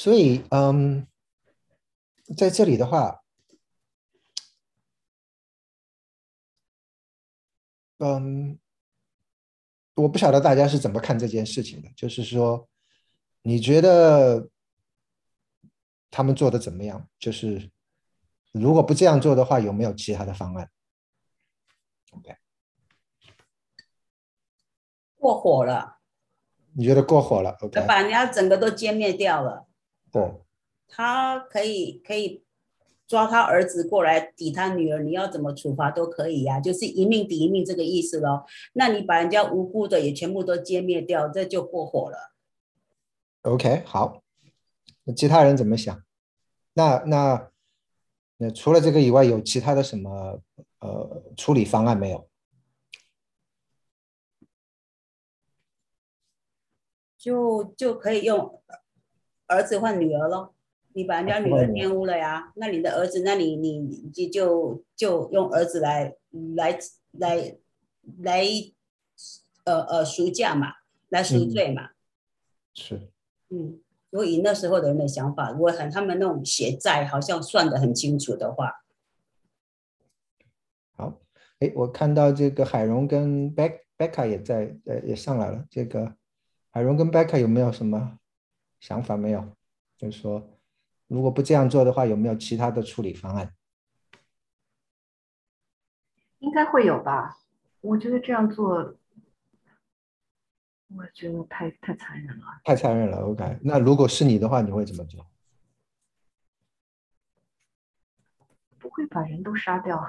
[0.00, 1.06] 所以，嗯，
[2.34, 3.20] 在这里的话，
[7.98, 8.58] 嗯，
[9.96, 11.90] 我不晓得大家是怎么看这件事情的。
[11.94, 12.66] 就是说，
[13.42, 14.48] 你觉得
[16.10, 17.06] 他们做的怎么样？
[17.18, 17.70] 就是
[18.52, 20.70] 如果不这样做的话，有没有其他的方案
[22.12, 22.34] ？OK。
[25.16, 25.98] 过火了，
[26.72, 29.66] 你觉得过火了？OK，把人家整个都歼灭掉了。
[30.12, 30.34] 对，
[30.88, 32.42] 他可以可以
[33.06, 38.44] 抓他儿子过来抵他女儿，你要怎么处罚都可以呀，就是一命抵一命这个意思咯。
[38.72, 42.32] 那你把人家无辜的也全部都歼灭掉，这就过火了。
[43.42, 44.22] OK，好，
[45.04, 46.02] 那其他人怎么想？
[46.74, 47.50] 那那
[48.36, 50.40] 那除了这个以外，有其他的什么
[50.80, 52.28] 呃处理方案没有？
[57.18, 58.62] 就就可以用
[59.50, 60.54] 儿子换女儿咯。
[60.92, 66.16] 你把人家女儿玷污了呀，那你的儿子，那你你你就就用儿子来
[66.56, 66.78] 来
[67.12, 67.58] 来
[68.18, 68.44] 来，
[69.64, 70.74] 呃呃赎价嘛。
[71.10, 71.90] 来赎罪嘛。
[72.72, 73.10] 是，
[73.48, 78.84] 嗯，如果以那时候的人的想法，如果很他们那种血债好像算得很清楚的话，
[80.96, 81.20] 好，
[81.58, 85.64] 哎，我看到这个海荣跟贝贝卡也在，呃，也上来了。
[85.68, 86.14] 这个
[86.70, 88.19] 海荣跟贝卡有没有什么
[88.80, 89.56] 想法没有？
[89.96, 90.58] 就是说，
[91.06, 93.54] 如果不这样做的话，有没有其他的处理方案？
[96.38, 97.36] 应该会有吧？
[97.82, 98.96] 我觉得这样做。
[100.96, 103.18] 我觉得太太残忍了，太残忍了。
[103.18, 105.24] OK，那如果是你的话，你会怎么做？
[108.78, 110.04] 不会把人都杀掉。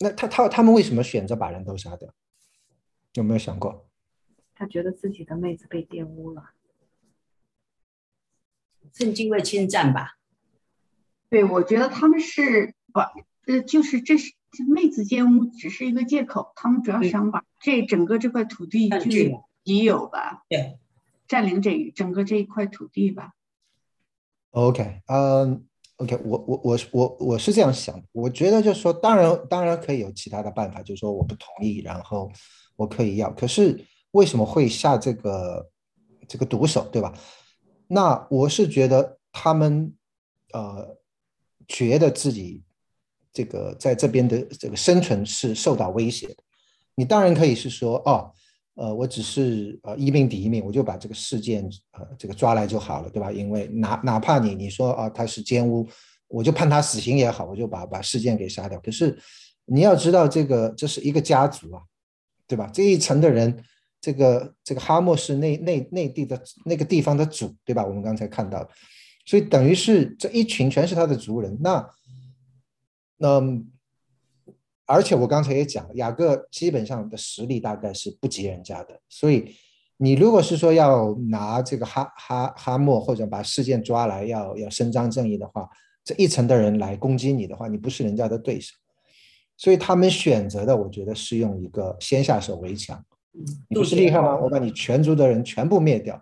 [0.00, 2.12] 那他他他们为什么选择把人都杀掉？
[3.12, 3.86] 有没有想过？
[4.54, 6.50] 他觉得自己的妹子被玷污了，
[8.94, 10.16] 趁机会侵占吧？
[11.28, 13.12] 对，我觉得他们是把
[13.46, 14.34] 呃，就是这是。
[14.74, 19.30] 妹子奸污只是一个借口，他们主要想把这整个这块土地就是
[19.64, 20.78] 已有吧，对，
[21.28, 23.32] 占领这整个这一块土地吧。
[24.52, 32.32] OK，嗯，OK，我我我我我是这样想，我觉得就是说，当然当然可以有其他的办法，就是说我不同意，然后
[32.76, 35.70] 我可以要，可是为什么会下这个
[36.26, 37.12] 这个毒手，对吧？
[37.88, 39.94] 那我是觉得他们
[40.52, 40.96] 呃
[41.66, 42.62] 觉得自己。
[43.32, 46.36] 这个在这边的这个生存是受到威胁的，
[46.94, 48.32] 你当然可以是说，哦，
[48.76, 53.30] 呃，我只是呃一命抵一命，我就把这个事件呃这个抓来就好了，对吧？
[53.30, 55.86] 因为哪哪怕你你说啊他是奸污，
[56.28, 58.80] 我就判他死刑也好，我就把把事件给杀掉。
[58.80, 59.14] 可是
[59.66, 61.82] 你要知道，这个这是一个家族啊，
[62.46, 62.70] 对吧？
[62.72, 63.62] 这一层的人，
[64.06, 67.84] 这个这个哈默是内内内地的那个地方的主，对吧？
[67.84, 68.68] 我们刚才看到，
[69.24, 71.84] 所以等于是这一群全是他的族人，那。
[73.18, 73.42] 那，
[74.84, 79.56] 而且我刚才也讲，雅各基本上的实力大概是不及人家的，所以
[79.96, 85.66] 你如果是说要拿这个哈哈哈默或者把事件抓来要要伸张正义的话，
[86.04, 88.74] 这一层的人来攻击你的话，你不是人家的对手，
[89.56, 93.02] 所以他们选择的，我觉得是用一个先下手为强，
[93.68, 94.36] 你不是厉害吗？
[94.36, 96.20] 我把你全族的人全部灭掉，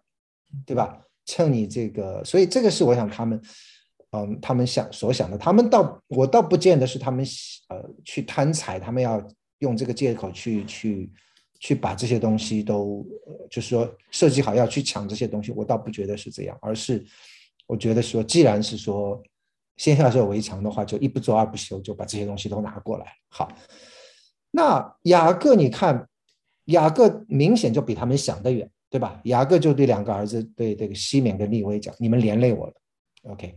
[0.67, 1.01] 对吧？
[1.25, 3.41] 趁你这个，所以这个是我想他们。
[4.17, 7.27] 嗯，他们想所想的，他们倒我倒不见得是他们
[7.69, 9.21] 呃去贪财，他们要
[9.59, 11.13] 用这个借口去去
[11.59, 13.05] 去把这些东西都，
[13.51, 17.05] 就是说设计好要去抢这些东西，我倒不觉得是这样，而是
[17.67, 19.21] 我觉得说，既然是说
[19.79, 23.07] 先下手为强的话，就一不做二不休，就把这些东西都拿过来。
[23.27, 23.51] 好，
[24.53, 26.09] 那雅各，你看
[26.67, 29.21] 雅各明显就比他们想得远，对吧？
[29.25, 32.73] 雅各就对两个儿子，对这个西缅跟利威讲，你们连累我了
[33.25, 33.55] ，OK。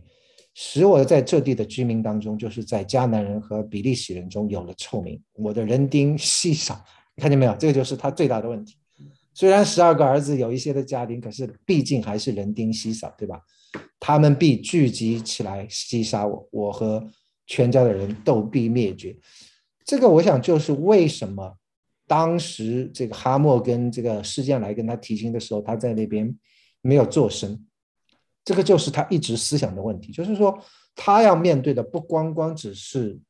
[0.54, 5.22] 使我在这地的居民当中，就是在迦南人和比利洗人中有了臭名。
[5.34, 6.84] 我的人丁稀少，
[7.16, 7.54] 看见没有？
[7.54, 8.74] 这个就是他最大的问题。
[9.32, 13.40] 虽然十二个儿子有一些的家庭，可是毕竟还是人丁稀少，对吧？
[14.00, 17.08] 他们必聚集起来击杀我，我和
[17.46, 19.16] 全家的人都必灭绝。
[19.84, 21.56] 这个我想就是为什么
[22.08, 26.36] 当时这个哈默跟这个事件来跟他提亲的时候，他在那边
[26.80, 27.64] 没有做声。
[28.44, 30.58] 这个就是他一直思想的问题，就是说
[30.96, 33.20] 他要面对的不光光只是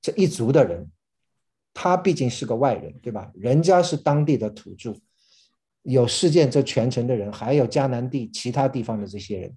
[0.00, 0.88] 这一族的人，
[1.74, 3.32] 他毕竟是个外人，对吧？
[3.34, 4.94] 人家是当地的土著，
[5.82, 9.52] 有事件这全城的人，还有迦南地其他地方的这些人。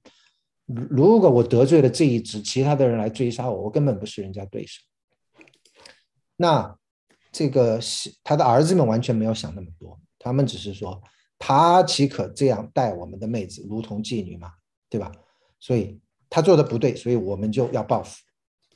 [0.65, 4.81] 如果我得罪了这一支，其他的人来追杀我，我根本不是人家对手。
[6.37, 6.75] 那
[7.31, 11.01] 这个是他的儿子们完全没有想那么多，他们只是说
[11.39, 14.51] 他岂可这样待我们的妹子，如同妓女嘛？
[14.89, 15.11] 对吧？
[15.59, 18.17] 所以他做的不对，所以我们就要报复。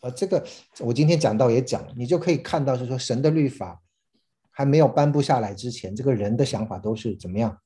[0.01, 0.45] 呃，这个
[0.79, 3.81] 我今天讲到也讲，你就可以看到是说神的律法
[4.51, 7.57] 还没有颁布下来之前，这个人的想法都是怎么样？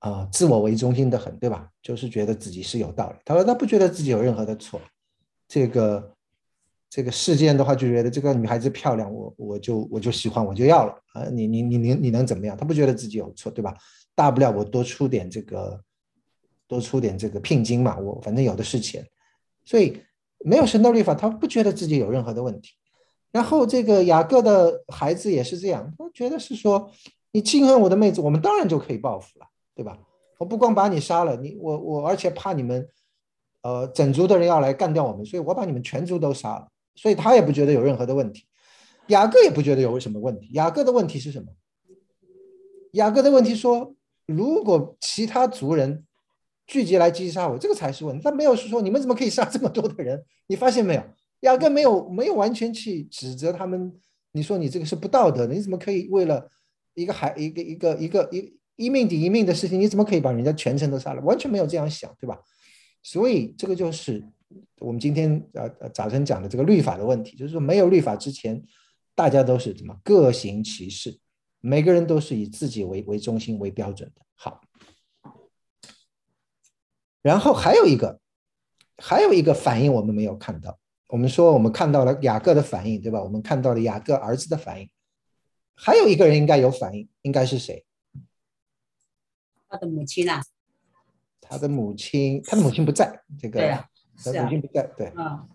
[0.00, 1.70] 啊，自我为中心的很，对吧？
[1.82, 3.16] 就是觉得自己是有道理。
[3.24, 4.80] 他说他不觉得自己有任何的错。
[5.48, 6.13] 这个
[6.94, 11.24] 这个事件的话，就觉得这个女孩子漂亮，我我就我就喜欢，我就要了啊！
[11.28, 12.56] 你你你你你能怎么样？
[12.56, 13.74] 他不觉得自己有错，对吧？
[14.14, 15.82] 大不了我多出点这个。
[16.66, 19.06] 多出点这个聘金嘛，我反正有的是钱，
[19.66, 20.00] 所以
[20.38, 22.70] 没有神道律法，他不觉得自己有任何的问题。
[23.30, 26.90] 然后这个雅各的孩子也是这样，他觉得是说，
[27.32, 29.98] 你侵犯我的妹子，我们当然就可以报复了，对吧？
[30.38, 32.88] 我不光把你杀了，你我我，而且怕你们，
[33.60, 36.66] 呃，整族的人要来干掉我们，所以我把你们全族都杀了。
[36.94, 38.44] 所以他也不觉得有任何的问题，
[39.08, 40.48] 雅各也不觉得有什么问题。
[40.52, 41.46] 雅各的问题是什么？
[42.92, 43.94] 雅各的问题说，
[44.26, 46.04] 如果其他族人。
[46.66, 48.22] 聚集来击杀我，这个才是问题。
[48.24, 50.24] 他没有说你们怎么可以杀这么多的人？
[50.46, 51.02] 你发现没有？
[51.40, 53.92] 雅各没有没有完全去指责他们。
[54.32, 56.50] 你说你这个是不道德的，你怎么可以为了
[56.94, 61.20] 一个孩一个一个一个一一命抵一命的事情，你怎么可以把人家全程都杀了？
[61.20, 62.40] 完全没有这样想，对吧？
[63.02, 64.24] 所以这个就是
[64.78, 68.62] 我们今天呃呃早晨讲的这个律法的问题，就是说没有律法之前，
[69.14, 71.18] 大家都是怎么各行其事，
[71.60, 74.22] 每个人都是以自己为为中心为标准的。
[74.34, 74.60] 好，
[77.22, 78.20] 然后还有一个
[78.98, 83.22] 还有一个反应我们没有看到，我们说我们看到了雅各的反应，对吧？
[83.22, 84.90] 我们看到了雅各儿子的反应，
[85.74, 87.84] 还有一个人应该有反应，应该是谁？
[89.68, 90.40] 他的母亲啊，
[91.40, 95.06] 他的母亲，他的母亲不在，这个对啊，是啊母亲不在，对。
[95.08, 95.46] 啊，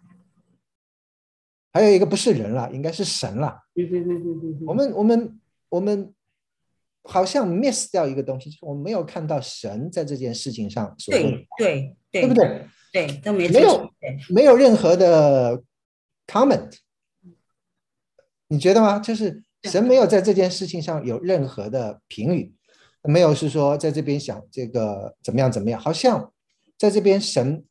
[1.72, 3.60] 还有一个不是人了，应该是神了。
[3.76, 6.14] 嗯哼哼哼哼哼，我们我们我们
[7.04, 12.34] 好像 miss 掉一个东西，就是我们没有看到神在这件事情上所做的对，对对对不？
[12.34, 12.68] 对？
[12.92, 15.62] 对，都没没有对没有任何的
[16.26, 16.76] comment，
[18.48, 18.98] 你觉得吗？
[18.98, 22.52] 就是神没有在这件事情上有任何的评语，
[23.04, 26.34] 没有是说在这边想这个怎么样怎么样，好像
[26.80, 27.64] 在这边神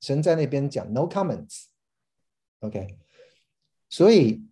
[0.00, 2.96] 神在那边讲 no comments，OK，、
[3.88, 4.44] 所以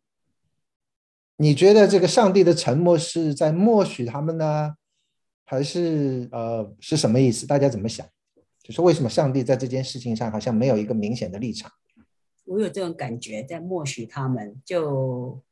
[1.36, 4.74] 你觉得这个上帝的沉默是在默许他们呢，
[5.44, 7.46] 还是呃是什么意思？
[7.46, 8.06] 大家怎么想？
[8.62, 11.70] 就是为什么上帝在这件事情上好像没有一个明显的立场？
[12.46, 15.42] 我有这种感觉，在默许他们，就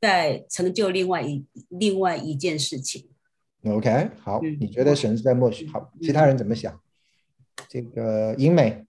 [0.00, 3.10] 在成就另外一另外一件事情。
[3.64, 5.66] OK，好，嗯你觉得神是在默许？
[5.68, 6.80] 好，其他人怎么想？
[7.68, 8.86] 这个英美，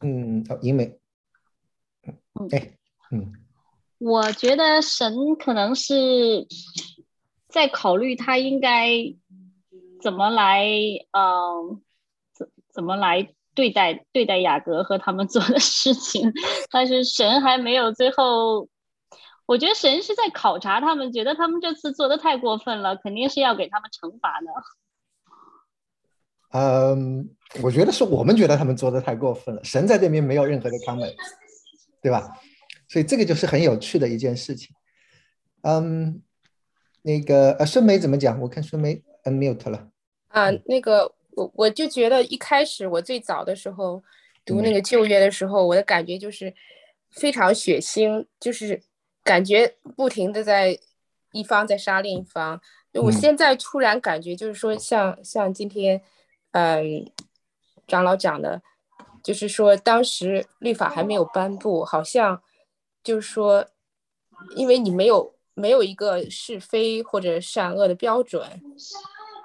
[0.00, 0.98] 嗯，哦，英美，
[2.34, 2.48] 嗯。
[2.50, 2.76] 哎，
[3.10, 3.32] 嗯，
[3.98, 6.46] 我觉得神可能是
[7.48, 9.14] 在考虑他应该
[10.02, 10.66] 怎么来，
[11.12, 11.82] 嗯、
[12.32, 16.30] 怎怎么来对待对待雅各和他们做的事情，
[16.70, 18.68] 但是神还没有最后。
[19.46, 24.46] 我觉得神是在考察他们，觉得他们这次做的太过分了，肯定是要给他们惩罚的。
[26.56, 27.28] 嗯，
[27.62, 31.14] 我觉得是我们觉得他们做的太过分了，神在这边没有任何的 comment，
[32.00, 32.38] 对吧？
[32.88, 34.74] 所以这个就是很有趣的一件事情。
[35.62, 36.22] 嗯，
[37.02, 38.40] 那个呃，孙梅怎么讲？
[38.40, 39.88] 我看孙梅 unmute 了。
[40.28, 44.02] 啊，那个我我就觉得一开始我最早的时候
[44.44, 46.54] 读那个旧约的时候，我的感觉就是
[47.10, 48.80] 非常血腥，就是
[49.24, 50.78] 感觉不停的在
[51.32, 52.60] 一方在杀另一方。
[52.92, 56.00] 我嗯现在突然感觉就是说像，像今天，
[56.52, 57.10] 嗯，
[57.88, 58.62] 长老讲的，
[59.20, 62.40] 就是说当时律法还没有颁布，好像
[63.02, 63.66] 就是说，
[64.54, 68.48] 因为你没有没有一个是非或者善恶的标准，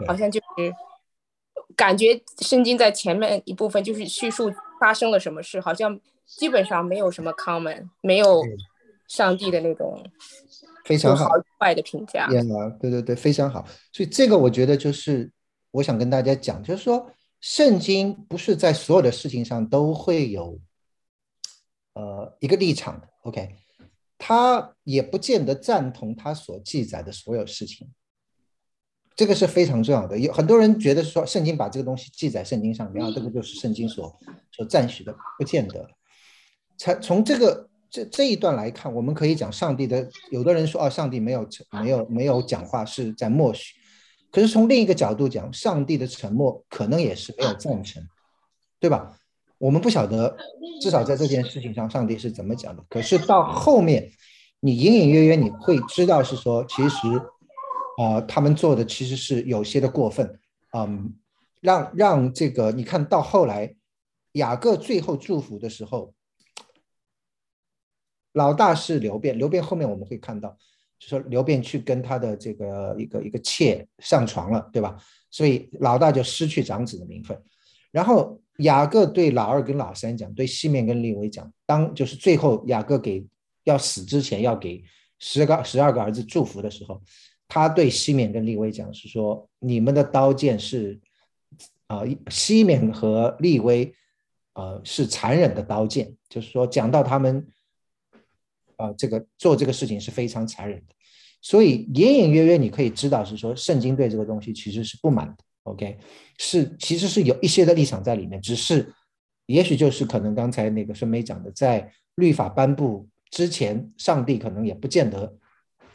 [0.06, 0.72] 好像就是
[1.76, 8.58] 感觉圣经在前面一部分就是叙述发生了什么事，好像基本上没有什么 comment，没有对
[9.10, 10.02] 上帝的那种
[10.86, 11.28] 非常好
[11.60, 12.30] 坏的评价。
[12.30, 12.42] 呀，
[12.80, 13.68] 对对对，非常好。
[13.92, 15.30] 所以这个我觉得就是
[15.72, 20.60] 我想跟大家讲，就是说圣经不是在所有的事情上都会有
[21.94, 23.56] 呃一个立场的，OK，
[24.18, 27.90] 他也不见得赞同他所记载的所有事情，
[29.16, 30.20] 这个是非常重要的。
[30.20, 34.20] 有很多人觉得说圣经把这个东西记在圣经上面，啊，这个就是圣经所
[34.52, 35.90] 所赞许的，不见得。
[36.78, 40.08] 才从这个这这一段来看，我们可以讲上帝的。
[40.32, 43.74] 有的人说，哦，上帝没有没有没有讲话，是在默许。
[44.32, 48.04] 可是从另一个角度讲，上帝的沉默可能也是没有赞成，
[48.80, 49.18] 对吧？
[49.58, 50.38] 我们不晓得，
[50.82, 52.84] 至少在这件事情上，上帝是怎么讲的。
[52.88, 54.10] 可是到后面，
[54.60, 57.08] 你隐隐约约你会知道是说，其实，
[57.98, 60.40] 啊、他们做的其实是有些的过分，
[60.78, 61.14] 嗯，
[61.60, 63.76] 让让这个你看到后来，
[64.34, 66.14] 雅各最后祝福的时候，
[68.34, 70.50] 老大是刘辩，刘辩后面我们会看到，
[71.00, 74.98] 就说刘辩去跟他的这个一个一个妾上床了，对吧？
[75.32, 77.40] 所以老大就失去长子的名分。
[77.92, 83.26] 然后雅各对老二跟老三讲，对西面跟利维讲，当就是最后雅各给
[83.64, 84.84] 要死之前要给
[85.18, 87.02] 十个十二个儿子祝福的时候，
[87.48, 91.00] 他对西面跟利维讲是说，你们的刀剑是
[91.88, 93.92] 啊、西面和利威
[94.54, 97.48] 呃是残忍的刀剑，就是说讲到他们
[98.80, 100.96] 啊、这个做这个事情是非常残忍的，
[101.42, 105.38] 所以隐隐约约你可以知道是说圣经对这个东西其实是不满的。
[105.64, 105.98] OK，
[106.38, 108.92] 是其实是有一些的立场在里面，只是
[109.46, 115.26] 也许就是可能刚才那个孙梅讲的，在律法颁布之前，上帝可能也不见得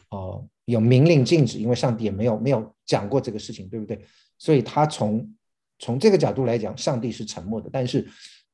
[0.09, 4.03] 哦、呃有明令禁止，因为上帝也没有没有讲过这个事情，对不对？
[4.39, 5.35] 所以他从
[5.77, 8.07] 从这个角度来讲，上帝是沉默的，但是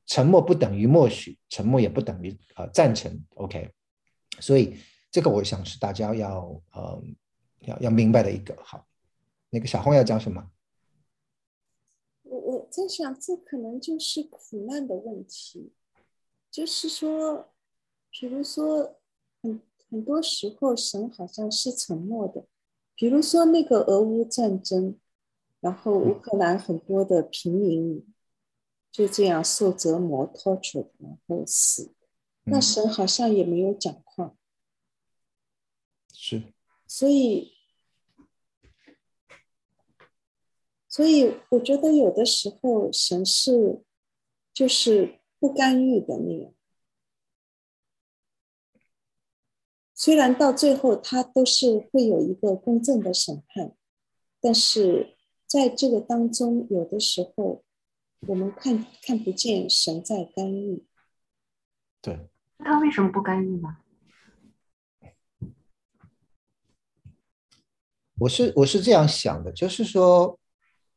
[0.07, 3.17] 沉默不等于默许，沉默也不等于呃赞成。
[3.36, 3.69] OK，
[4.41, 4.77] 所以
[5.11, 7.01] 这个我想是大家要呃
[7.59, 8.57] 要要明白的一个。
[8.63, 8.85] 好，
[9.49, 10.51] 那个小红要讲什么？
[12.23, 15.71] 我我在想，这可能就是苦难的问题，
[16.49, 17.49] 就是说，
[18.09, 18.97] 比如说
[19.41, 22.45] 很很多时候神好像是沉默的，
[22.95, 24.97] 比如说那个俄乌战争。
[25.59, 28.03] 然后乌克兰很多的平民
[28.91, 31.93] 就这样受折磨、torture，然后死。
[32.43, 34.35] 那神好像也没有讲话，
[36.13, 36.53] 是。
[36.87, 37.53] 所以，
[40.87, 43.83] 所以我觉得有的时候神是
[44.53, 46.53] 就是不干预的那样。
[49.93, 53.75] 虽然到最后他都是会有一个公正的审判，
[54.39, 55.17] 但是。
[55.51, 57.65] 在这个当中，有的时候
[58.21, 60.87] 我们看看不见神在干预。
[62.01, 62.29] 对，
[62.64, 63.78] 他为什么不干预呢？
[68.18, 70.39] 我是我是这样想的，就是说，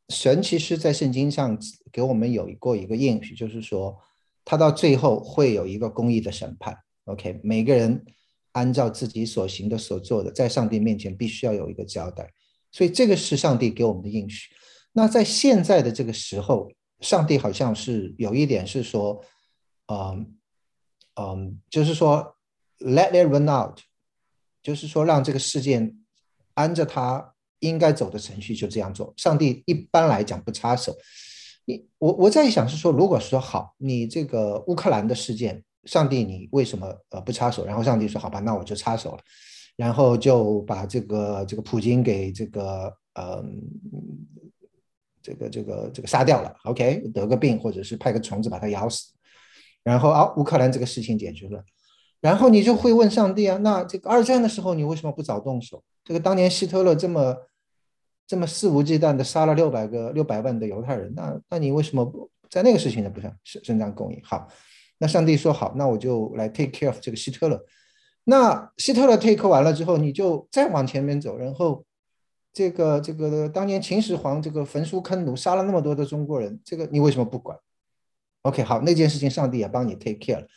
[0.09, 1.57] 神其实在圣经上
[1.91, 3.99] 给我们有过一个应许，就是说，
[4.43, 6.77] 他到最后会有一个公义的审判。
[7.05, 8.05] OK，每个人
[8.51, 12.31] 按照自己所行的、所做的，在上帝面前必须要有一个交代。
[12.71, 14.53] 所以这个是上帝给我们的应许。
[14.91, 19.23] 那在现在的这个时候，上帝好像是有一点是说，
[19.87, 20.35] 嗯
[21.15, 22.35] 嗯，就是说
[22.79, 23.79] let it run out，
[24.61, 25.97] 就是说让这个事件
[26.55, 29.13] 按着他应该走的程序就这样做。
[29.17, 30.95] 上帝一般来讲不插手。
[31.65, 37.65] 你我我在想是说，如果说好，你这个乌克兰的事件，上帝你为什么呃不插手？
[37.65, 39.19] 然后上帝说好吧，那我就插手了。
[39.75, 43.61] 然后就把这个这个普京给这个嗯，
[45.21, 46.55] 这个这个这个杀掉了。
[46.65, 49.11] OK，得个病或者是派个虫子把他咬死。
[49.85, 51.63] 然后啊，乌克兰这个事情解决了。
[52.19, 55.81] 然后你就会问上帝啊，那这个二战的时候你为什么不早动手？
[56.03, 57.37] 这个当年希特勒这么
[58.27, 63.13] 这么肆无忌惮的杀了六百个六百万的犹太人，那那你为什么不在那个事情上？
[63.13, 63.31] 不是
[63.63, 64.19] 伸张公义？
[64.23, 64.47] 好，
[64.97, 67.63] 那上帝说好，那我就来 take care of 这个希特勒。
[68.23, 71.85] 那希特勒 take 完了之后，你就再往前面走，然后
[72.51, 77.55] 这个这个当年秦始皇这个焚书坑儒，杀了那么多的中国人，这个你为什么不管
[78.45, 80.47] ？OK，好，那件事情上帝也帮你 take care 了，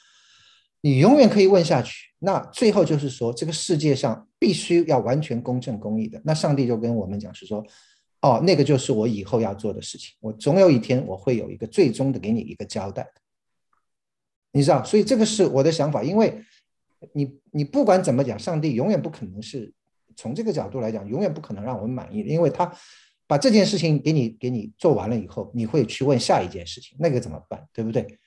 [0.82, 2.10] 你永远可以问下去。
[2.20, 6.20] 那最后就是说，这个世界上必须要完全公正公义的。
[6.24, 7.64] 那上帝就跟我们讲是说，
[8.20, 13.06] 哦，那个就是我以后要做的事情，我总有一天我会有一个最终的给你一个交代，
[14.52, 14.84] 你知道？
[14.84, 16.42] 所以这个是我的想法，因为。
[17.12, 19.72] 你你不管怎么讲，上帝永远不可能是
[20.16, 22.66] 从这个角度来讲，永远不可能让我们满意的，因为他
[23.28, 28.18] 把这件事情给你给你做完了以后，你会去问下一件事情，那个怎么办，对不对？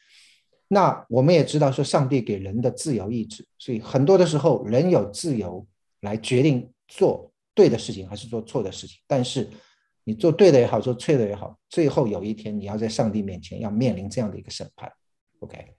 [0.70, 5.68] 那我们也知道说，上帝给人的自由意志，所以很多的时候人有自由
[6.00, 9.50] 来决定做对的事情还是做错的事情，但是
[10.04, 14.90] 你做对的也好，做错的也好，最后有一天你要在上帝面前要面临这样的一个审判
[15.40, 15.76] ，OK。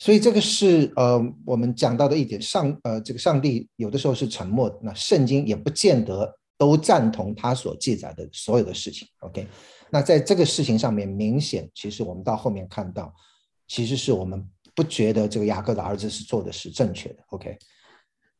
[0.00, 9.06] 所以这个是呃我们讲到的一点，上呃这个上帝有的时候是沉默的，那圣经也不见得都赞同他所记载的所有的事情。
[9.18, 9.46] OK，
[9.90, 13.14] 那在这个事情上面，明显其实我们到后面看到，
[13.68, 14.42] 其实是我们
[14.74, 17.22] 不觉得这个雅各的儿子是做的是正确的。
[17.28, 17.58] OK，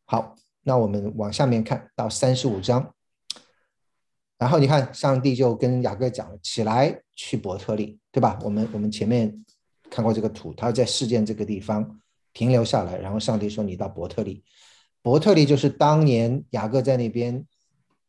[0.07, 2.95] 好，那我们往下面看到三十五章，
[4.39, 8.39] 然后你看上帝就跟雅各讲了，起来去伯特利，对吧？
[8.43, 9.45] 我们我们前面。
[9.91, 12.01] 看过这个图，他在事件这个地方
[12.33, 14.45] 停留下来，然后上帝说：“你到伯特利，
[15.03, 17.45] 伯特利就是当年雅各在那边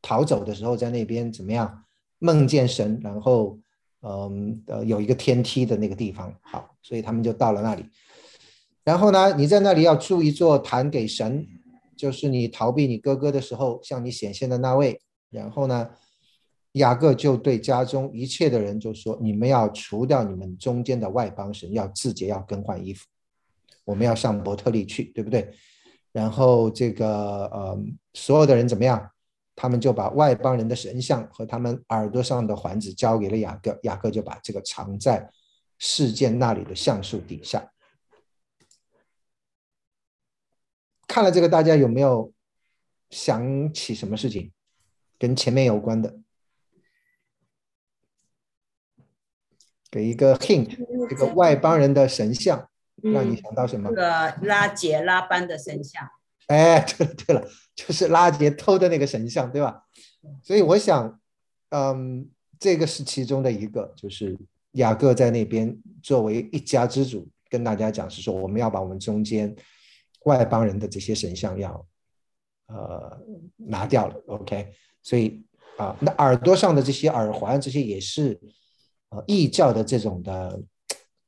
[0.02, 1.84] 逃走的时候，在那边怎么样
[2.20, 3.60] 梦见神，然后
[4.02, 6.34] 嗯呃有一个天梯的那个地方。
[6.42, 7.84] 好，所以他们就到了那里。
[8.84, 11.48] 然后呢，你在那里要筑一座坛给神，
[11.98, 15.02] 就是你逃避你哥哥的时候向你显现的那位。
[15.30, 15.90] 然后呢？”
[16.74, 23.06] 雅各就对家中一切的人就说：“你们要除掉你们中间的外邦神，要自洁，要更换衣服。
[23.84, 25.54] 我们要上伯特利去，对不对？
[26.14, 27.78] 然后这个呃，
[28.14, 29.12] 所有的人怎么样？
[29.54, 33.78] 他们就把外邦人的神像和他们耳朵上的环子交给了雅各。
[33.84, 35.30] 雅各就把这个藏在
[35.78, 37.70] 事件那里的橡树底下。
[41.06, 42.32] 看了这个，大家有没有
[43.10, 44.54] 想起什么事情
[45.20, 46.18] 跟前面有关的？”
[49.92, 50.70] 给一个 hint，
[51.10, 52.70] 这个外邦人的神像，
[53.04, 53.90] 让你想到什么？
[53.90, 56.08] 这个拉杰拉班的神像。
[56.48, 59.84] 哎， 对了对了，就是拉杰偷的那个神像，对吧？
[60.42, 61.20] 所以我想，
[61.70, 62.30] 嗯，
[62.60, 64.38] 这个是其中的一个，就是
[64.74, 69.54] 雅各在那边作为一家之主，跟大家讲是说，我们要把我们中间
[70.26, 71.86] 外邦人的这些神像要
[72.68, 73.20] 呃
[73.58, 75.44] 拿掉了，OK，所以
[75.78, 78.40] 啊，那耳朵上的这些耳环，这些也是
[79.12, 80.62] 呃异教的这种的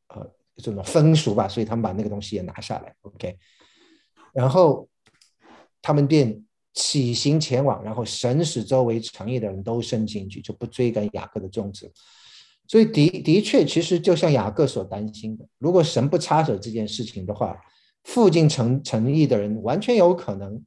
[0.07, 3.37] 呃这种风俗吧，所以他们把那个东西也拿下来，OK，
[4.33, 4.89] 然后
[5.81, 6.43] 他们便。
[6.75, 11.93] 起行前往，然后神使周围城邑的人都伸进去，就不追赶雅各的种子。
[12.67, 17.55] 所以的的确，其实就像雅各所担心的，如果神不插手这件事情的话，
[18.05, 20.59] 附近城城邑的人完全有可能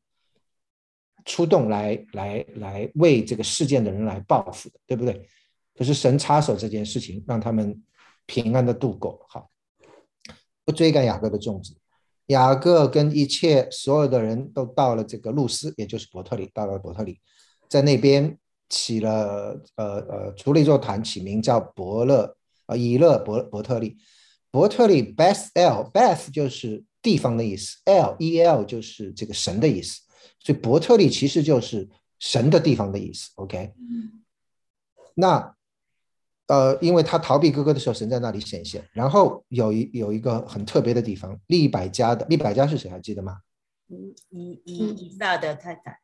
[1.24, 5.28] 出动来来来为这个事件的人来报复的，对不对？
[5.76, 7.82] 可是神插手这件事情，让他们
[8.24, 9.50] 平安的度过，好，
[10.64, 11.76] 不追赶雅各的种子。
[12.28, 17.20] 雅各跟一切所有的人都到了这个路斯，也就是伯特利，到了伯特利，
[17.68, 18.36] 在那边
[18.68, 23.96] 起了呃呃，除了一座坛，起名叫伯勒啊，以勒伯伯特利。
[24.50, 30.00] 伯特利 Beth L Beth 就是地方的意思，L E L 就是这个神的意思，
[30.40, 33.30] 所以伯特利其实就是神的地方的意思。
[33.34, 33.74] OK，
[35.14, 35.54] 那。
[36.48, 38.88] 呃，因为他逃避哥哥的时候，神在那里显现。
[38.92, 42.88] 然后有一有一个很特别的地方，利百加的利百加是谁？
[42.88, 43.40] 还记得吗？
[43.88, 45.98] 以以以以撒的太太。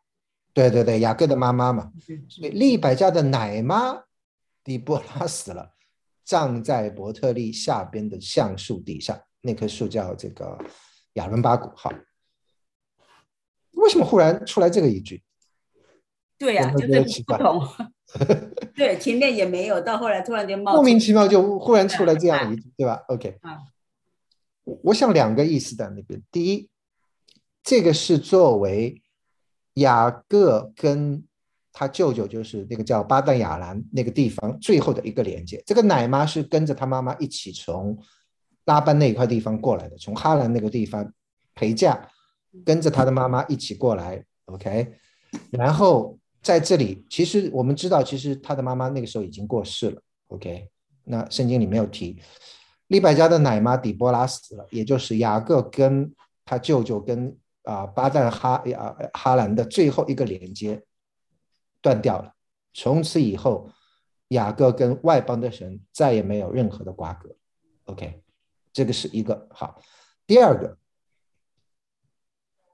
[0.53, 1.93] 对对对，雅各的妈妈嘛。
[2.29, 4.03] 所以利百加的奶妈
[4.65, 5.75] 底波拉死了，
[6.25, 10.59] 葬在伯特利下边的橡树底下，那棵树叫这个
[11.15, 11.71] 亚伦巴谷。
[11.77, 11.93] 好，
[13.73, 15.23] 为什么忽然出来这个一句？
[16.43, 17.63] 对呀，就是不同。
[18.75, 23.61] 对，前面也没有，到后来突然间冒，莫名其妙就忽然出来这样一句，对吧？OK，啊，
[24.65, 26.21] 我想两个意思在那边。
[26.33, 26.69] 第一，
[27.63, 29.01] 这个是作为
[29.75, 31.23] 雅各跟
[31.73, 35.63] 他舅舅，就是那个叫巴旦亚兰那个地方最后的一个连接。
[35.65, 37.97] 这个奶妈是跟着他妈妈一起从
[38.65, 41.09] 拉班那一块地方过来的，从哈兰那个地方
[41.55, 42.09] 陪嫁，
[42.65, 44.25] 跟着他的妈妈一起过来。
[44.47, 44.93] OK，
[45.53, 46.19] 然后。
[46.43, 50.03] 在这里，其实我们知道，其实他的妈妈那个时候已经过世了。
[50.27, 50.69] OK，
[51.05, 52.21] 那圣经里没有提
[52.89, 56.13] 利百加的奶妈底波拉死了，也就是雅各跟
[56.45, 60.83] 他舅舅跟啊巴旦哈呀哈兰的最后一个连接
[61.81, 62.35] 断掉了。
[62.75, 63.71] 从此以后，
[64.29, 67.35] 雅各跟外邦的神再也没有任何的瓜葛。
[67.85, 68.21] OK，
[68.73, 69.81] 这个是一个好。
[70.27, 70.77] 第二个。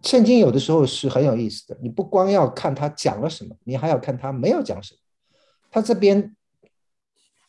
[0.02, 5.00] 圣经有的时候是很有意思的，你不光要看他讲了什么，你还要看他没有讲什么。
[5.70, 6.34] 他这边，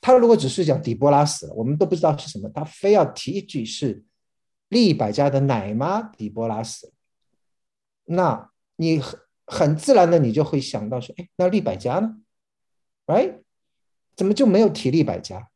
[0.01, 4.03] 他如果只是讲底波拉死了，我们都不知道是什么，他非要提一句是
[4.69, 6.93] 利百家的奶妈底波拉死了，
[8.05, 12.17] 那你很很自然的你就会想到说，哎，那利百家呢
[13.05, 13.41] ？Right？
[14.15, 15.49] 怎么就没有提利百家？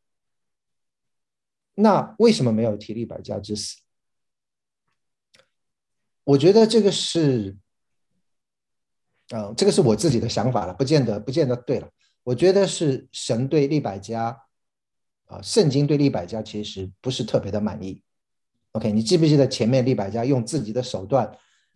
[1.76, 3.83] 那为什么没有提利百家之死？
[6.26, 7.58] 我觉得这个是，
[9.32, 11.90] 嗯，这个是我自己的想法了，不见得不见得对了。
[12.24, 14.38] 我觉得是神对利百加，
[15.26, 18.02] 啊，圣经对利百加其实不是特别的满意。
[18.72, 21.30] OK，你记不记得前面利百加用自己的手段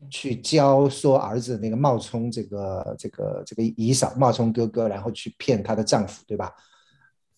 [0.09, 6.53] 去教唆儿子那个冒充这个这个这个以扫冒充哥哥，然后去骗她的丈夫，对吧？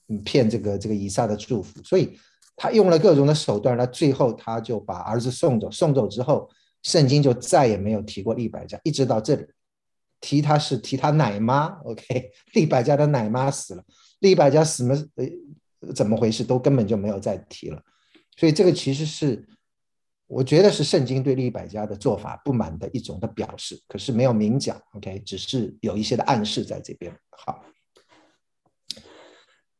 [0.10, 2.20] 嗯，骗这个这个以撒的祝福，所以
[2.56, 6.48] 他用了各种的手段，那最后他就把儿子送走，送走之后。
[6.84, 9.46] 圣经就再也没有提过利百加，一直到这里，
[10.22, 11.68] 提他是提他奶妈。
[11.84, 13.84] OK， 利百加的奶妈死了，
[14.20, 14.96] 利百加死么？
[15.16, 16.44] 呃，怎么回事？
[16.44, 17.82] 都根本就没有再提了。
[18.38, 19.48] 所以这个其实是，
[20.28, 24.82] 我觉得是圣经对利百加的做法不满的一种的表示，可是没有明讲。
[24.94, 27.14] OK，只是有一些的暗示在这边。
[27.32, 27.64] 好。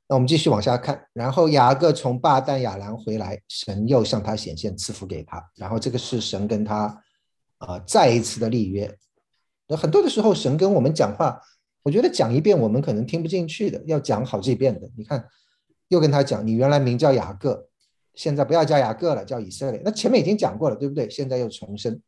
[0.10, 5.40] 那我们继续往下看，然后雅各从巴旦亚兰回来，神又向他显现，赐福给他。
[5.56, 7.00] 然后这个是神跟他
[7.60, 8.92] 啊再一次的立约。
[9.68, 11.40] 那很多的时候，神跟我们讲话，
[11.84, 14.90] 我觉得讲一遍我们可能听不进去的，要讲好几遍的。
[14.98, 15.24] 你看，
[15.90, 17.68] 又跟他讲，你原来名叫雅各，
[18.16, 19.80] 现在不要叫雅各了，叫以色列。
[19.86, 21.08] 那前面已经讲过了，对不对？
[21.08, 22.02] 现在又重申，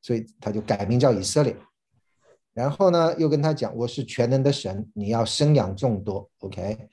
[0.00, 1.54] 所以他就改名叫以色列。
[2.54, 6.30] 然后呢，又跟他讲，我是全能的神，你要生养众多。
[6.38, 6.88] OK。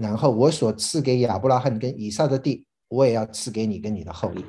[0.00, 4.42] 然后我所赐给亚伯拉罕跟以撒的地，我也要赐给你跟你的后裔。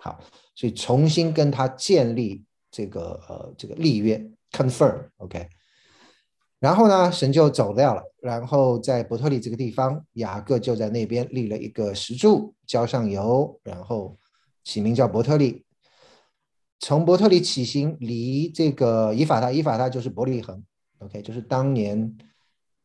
[0.00, 0.18] 好，
[0.54, 4.18] 所以重新跟他建立这个呃这个立约
[4.50, 5.46] ，confirm，OK。
[6.58, 8.02] 然后呢，神就走掉了。
[8.22, 14.16] 然后在伯特利这个地方，雅各就在那边立了一个石柱，浇上油，然后
[14.62, 15.66] 起名叫伯特利。
[16.80, 20.64] 从伯特利起行，离这个以法他，以法他就是伯利恒
[21.00, 22.16] ，OK，就是当年。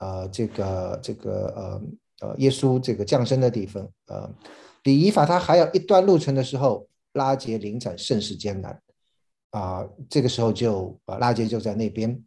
[0.02, 1.82] 呃，这个这个呃
[2.22, 4.30] 呃耶稣这个降生的地方，呃，
[4.82, 8.82] 比以法他还有一段路程的时候，拉杰临产甚是艰难，
[9.52, 12.22] 啊，这个时候就呃拉杰就在那边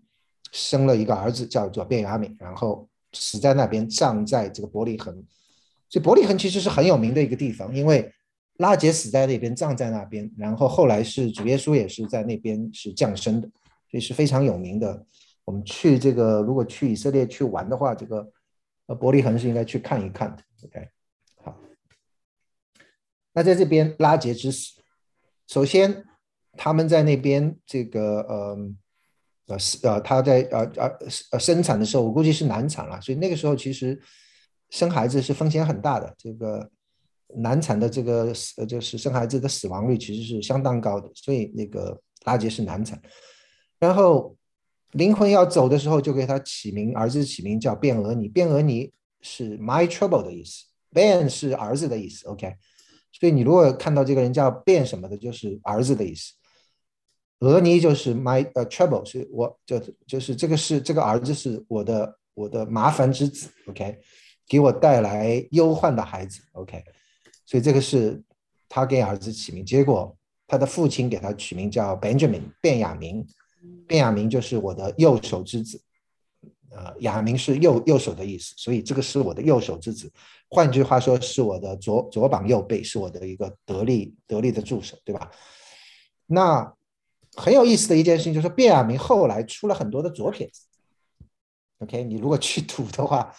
[0.51, 5.14] 生了一个儿子，叫做卞雅敏，然后死在那边，葬在这个伯利恒。
[5.88, 8.11] 所以伯利恒其实是很有名的一个地方，因为
[8.57, 13.49] 拉杰死在那边，葬在那边，然后后来是主耶稣也是在那边是降生的，
[13.90, 15.05] 所以是非常有名的。
[15.45, 18.26] 我们去这个如果去以色列去玩的话，这个
[18.95, 20.43] 伯利恒是应该去看一看的。
[20.64, 20.88] OK，
[21.43, 21.59] 好。
[23.32, 24.80] 那在这边拉结之死，
[25.47, 26.05] 首先
[26.57, 28.59] 他们在那边这个呃
[29.47, 30.99] 呃呃他在呃呃
[31.32, 34.01] 呃生产的时候，我估计是难产了，所以那个时候其实。
[34.70, 36.66] 生孩子是风险很大的，这个
[37.36, 42.99] 难产的这个死，就是生孩子的死亡率其实是相当高的，所以那个拉杰是难产。
[43.78, 44.34] 然后
[44.93, 52.55] 灵魂要走的时候，就给他起名，儿子起名叫卞俄尼，卞俄尼是 my trouble 的意思，ben 是儿子的意思，OK。
[53.12, 56.32] 所以你如果看到这个人叫卞什么的，就是儿子的意思。
[57.40, 63.99] 俄尼就是 my 呃 trouble，是我就就是这个是这个儿子是我的我的麻烦之子，OK。
[64.49, 66.84] 给我带来忧患的孩子，OK，
[67.47, 68.22] 所以这个是
[68.68, 70.14] 他给儿子起名，结果
[70.47, 73.26] 他的父亲给他取名叫 Benjamin，卞雅明，
[73.89, 75.81] 卞雅明就是我的右手之子，
[76.71, 80.11] 呃，雅明是右右手的意思，所以这个是我的右手之子，
[80.49, 85.31] 换句话说是我的左左膀右背，是我的一个得力得力的助手，对吧？
[86.27, 86.75] 那
[87.37, 90.63] 很有意思的一件事情就是卞雅明后来出了很多的左撇子
[91.79, 93.35] ，OK，你如果去读的话。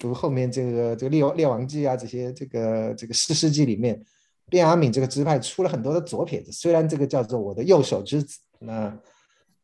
[0.00, 4.02] 读后面这个这个列列王记啊，这些这个这个四世纪里面，
[4.48, 6.50] 卞雅敏这个支派出了很多的左撇子。
[6.50, 8.98] 虽然这个叫做我的右手之子，那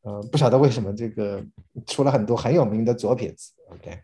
[0.07, 1.45] 呃不晓得为什么这个
[1.85, 3.51] 出了很多很有名的左撇子。
[3.71, 3.99] OK，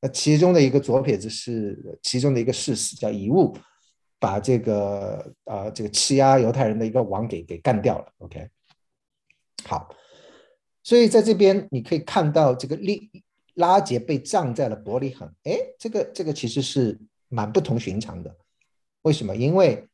[0.00, 3.52] 那其中的一个左撇子是其中的一个事实，叫遗物
[4.20, 8.06] 把这个啊这个欺压犹太人的一个王给给干掉了。
[8.18, 8.48] OK，
[9.64, 9.92] 好，
[10.84, 13.10] 所以在这边你可以看到这个利。
[13.56, 18.34] 拉杰被葬在了伯利恒，哎，这个这个其实是蛮不同寻常的。
[19.02, 19.36] 为什么？
[19.36, 19.86] 因为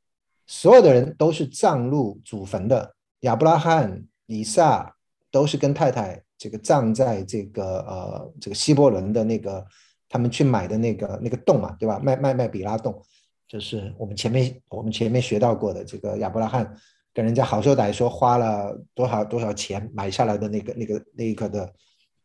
[0.47, 4.95] 所有的人都是葬入祖坟的，亚伯拉罕、以撒
[5.39, 9.65] 都是跟太太这个葬在这个呃这个希伯伦的那个
[10.09, 12.01] 他们去买的那个那个洞嘛，对吧？
[12.03, 13.01] 麦麦麦比拉洞，
[13.47, 16.75] 就是我们前面我们前面学到过的这个亚伯拉罕
[17.15, 21.73] 跟人家好说歹说花了多少多少钱买下来的那个那个那一个的。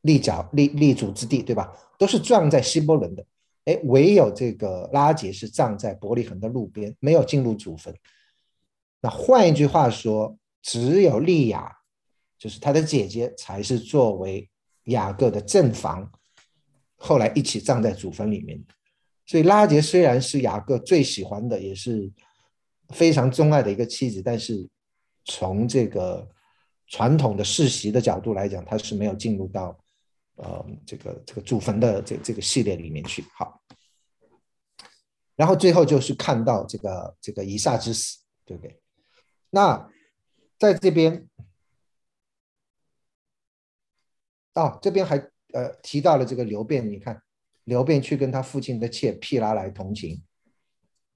[0.04, 1.72] 立脚立立足之地，对吧？
[1.98, 3.26] 都是葬在希伯伦的，
[3.64, 7.96] 哎，唯有这个拉杰是葬在伯利恒的路边，没有进入祖坟。
[9.00, 11.78] 那换一句话说，只有利亚，
[12.44, 14.50] 就是他的姐姐，才是作为
[14.88, 16.12] 雅各的正房，
[16.98, 18.62] 后来一起葬在祖坟里面。
[19.26, 22.12] 所以拉杰虽然是雅各最喜欢的，也是
[22.90, 24.68] 非常钟爱的一个妻子，但是
[25.24, 26.30] 从这个
[26.88, 29.80] 传统的世袭的角度来讲，他是没有进入到。
[30.36, 33.62] 呃，这个这个祖坟的这这个系列里面去好，
[35.36, 38.82] 然后最后就是看到这个这个以撒之死，对不对？
[39.52, 39.88] 那
[40.58, 41.30] 在这边，
[44.56, 45.18] 哦，这边还
[45.54, 47.22] 呃提到了这个刘辩，你看
[47.64, 50.22] 刘辩去跟他父亲的妾毗拉来同情，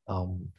[0.05, 0.49] 嗯，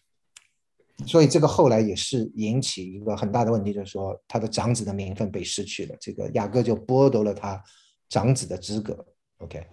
[1.07, 7.63] 所以这个后来也是引起一个很大的问题，就是说他的长子的名分被失去了，这个雅各就剥夺了他。
[8.11, 9.05] 长子的资格
[9.37, 9.67] ，OK，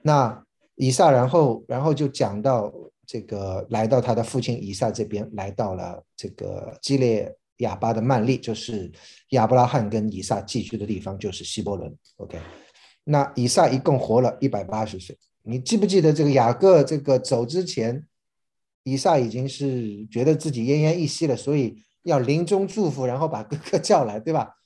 [0.00, 0.44] 那
[0.76, 2.72] 以撒，然后，然后就讲到
[3.04, 8.90] 这个，来到他的父亲以撒这边，来到了这个基列亚巴的曼利，就是
[9.30, 12.38] 亚伯拉罕跟以撒寄居的地方，就是希伯伦，OK，
[13.04, 18.06] 那以撒一共活了一百八十岁，你记不记得这个雅各这个走之前，
[18.82, 24.56] 以撒已经是觉得自己奄奄一息了，所以要临终祝福，然后把哥哥叫来，对吧？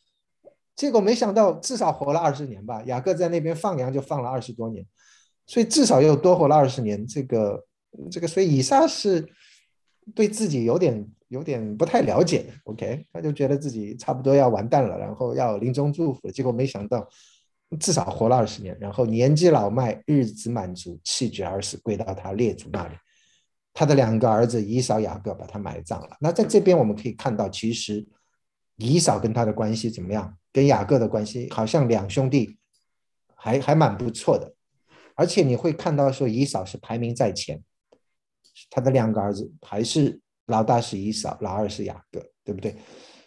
[0.75, 2.81] 结果没想到，至少活了二十年吧。
[2.85, 4.87] 雅各在那边放羊就放了二十多年，
[5.45, 7.05] 所以至少又多活了二十年。
[7.05, 7.67] 这个，
[8.13, 9.29] 这个，所以以撒是
[10.15, 12.53] 对自己有点有点不太了解。
[12.65, 16.31] OK，他就觉得自己差不多要完蛋了，然后要临终祝福。
[16.31, 17.09] 结果没想到，
[17.79, 22.95] 至少活了二十年，然后年纪老迈，日子满足，气绝而死，归到他列祖那里。
[23.73, 26.17] 他的两个儿子以扫、雅各把他埋葬了。
[26.21, 28.05] 那在这边我们可以看到，其实
[28.77, 30.37] 以扫跟他的关系怎么样？
[30.51, 32.59] 跟雅各的关系好像两兄弟
[33.37, 34.53] 还还蛮不错的，
[35.15, 37.63] 而且你会看到说以扫是排名在前，
[38.71, 42.77] 他的两个儿子还是老大是以扫，老二是雅各，对不对？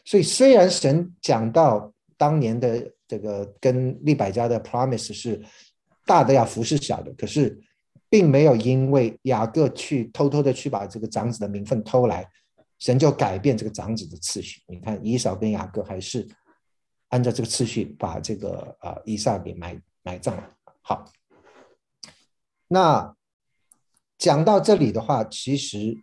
[0.04, 5.42] 所以虽然神讲到当年的这个跟利百加的 promise 是
[6.06, 7.60] 大的要服侍小的，可是
[8.10, 12.28] 并没有因为雅各去偷偷的去把这个长子的名分偷来，
[12.80, 14.62] 神就改变这个长子的次序。
[14.68, 16.28] 你看，以扫跟雅各还是
[17.10, 20.50] 按照这个次序把这个呃以撒给埋埋葬了。
[20.82, 21.06] 好，
[22.68, 23.16] 那
[24.18, 25.96] 讲到这里的话，其实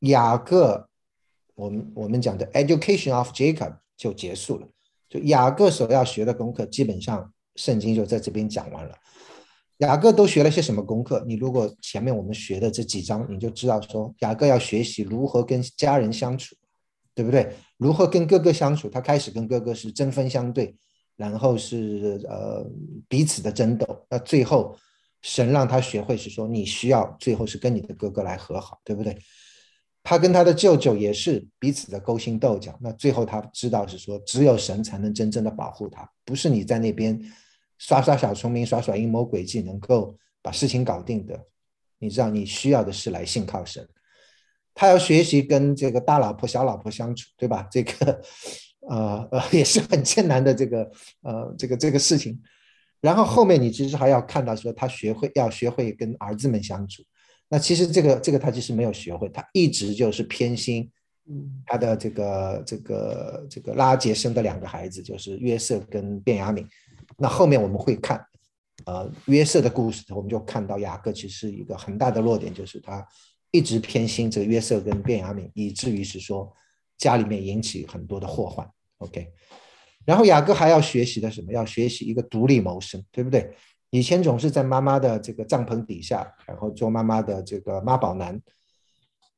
[0.00, 0.88] 雅各，
[1.54, 4.66] 我们我们讲的 education of Jacob 就结束了。
[5.08, 8.94] 就雅各所要学的功课，基本上圣经就在这边讲完了。
[9.78, 11.24] 雅各都学了些什么功课？
[11.26, 16.54] 你如果前面我们学的这几章，你就知道说雅各要学习如何跟家人相处，
[17.14, 17.54] 对不对？
[17.76, 18.88] 如何跟哥哥相处？
[18.88, 20.76] 他开始跟哥哥是针锋相对。
[21.16, 22.64] 然后是呃
[23.08, 24.78] 彼此的争斗，那最后
[25.20, 29.18] 神让他学会是说你需要最后是跟你的哥哥来和好，对不对？
[30.08, 37.20] 他跟他的舅舅也是彼此的勾心斗角，那最后他知道是说只有神才能真正的保护他，不是你在那边
[37.76, 41.38] 耍耍小聪明、耍耍阴谋诡计能够把事情搞定的。
[41.98, 43.86] 你知道你需要的是来信靠神，
[44.72, 47.68] 他要学习跟这个大老婆、小老婆相处，对吧？
[47.70, 48.22] 这个。
[48.88, 50.90] 呃呃， 也是很艰难的这个
[51.20, 52.40] 呃这个这个事情，
[53.02, 57.02] 然后后面你其实还要看到说他学会要学会跟儿子们相处，
[57.48, 60.90] 那其实这个这个他其实没有学会，他一直就是偏心，
[61.30, 66.66] 嗯，他的这个这个这个拉杰生的两个孩子就是约瑟跟卞雅敏，
[67.16, 68.22] 那后面我们会看，
[68.84, 73.06] 呃约瑟的故事，我们就看到雅各其实一个很大的弱点就是他
[73.50, 76.52] 一直偏心这个约瑟跟卞雅敏，以至于是说
[76.98, 78.68] 家里面引起很多的祸患。
[78.98, 79.28] OK，
[80.04, 81.52] 然后雅各还要学习的什么？
[81.52, 83.54] 要学习一个独立谋生，对不对？
[83.90, 88.40] 以前总是在妈妈的这个帐篷底下，然后做妈妈的这个妈宝男，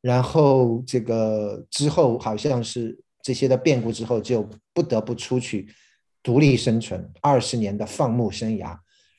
[0.00, 5.68] 然后这个之后好像是这些的变故之后，就不得不出去
[6.22, 7.08] 独立生存。
[7.20, 8.76] 二十年的放牧生涯，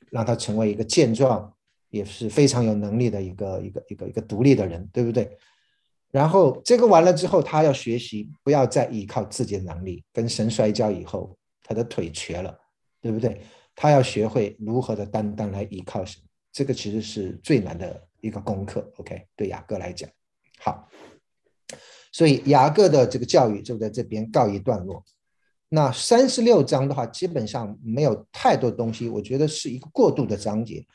[0.09, 1.53] 让他成为一个健壮，
[1.89, 5.37] 也是非常有能力的一个一个一个一个独立的人，对不对？
[6.11, 12.59] 然后这个完了之后，他要学习不要再依靠自己的能力，跟神摔跤以后，他的腿瘸了，
[12.99, 13.41] 对不对？
[13.81, 16.21] 他要学会如何的担当来依靠神，
[16.51, 18.87] 这个其实是最难的一个功课。
[18.97, 20.07] OK，对雅各来讲，
[20.59, 20.87] 好，
[22.11, 25.03] 所以雅各的这个教育就在这边告一段落。
[25.67, 30.85] 那三十六章的话，基本上没有太多东西，我觉得是一个过渡的章节。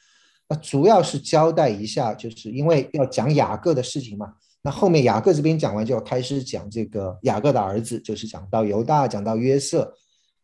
[0.49, 4.32] 那主要是交代一下，就是因为要讲雅各的事情嘛。
[4.62, 9.93] 那后面雅各这边讲完，就要开始讲这个雅各的儿子，就是讲到犹大，讲到约瑟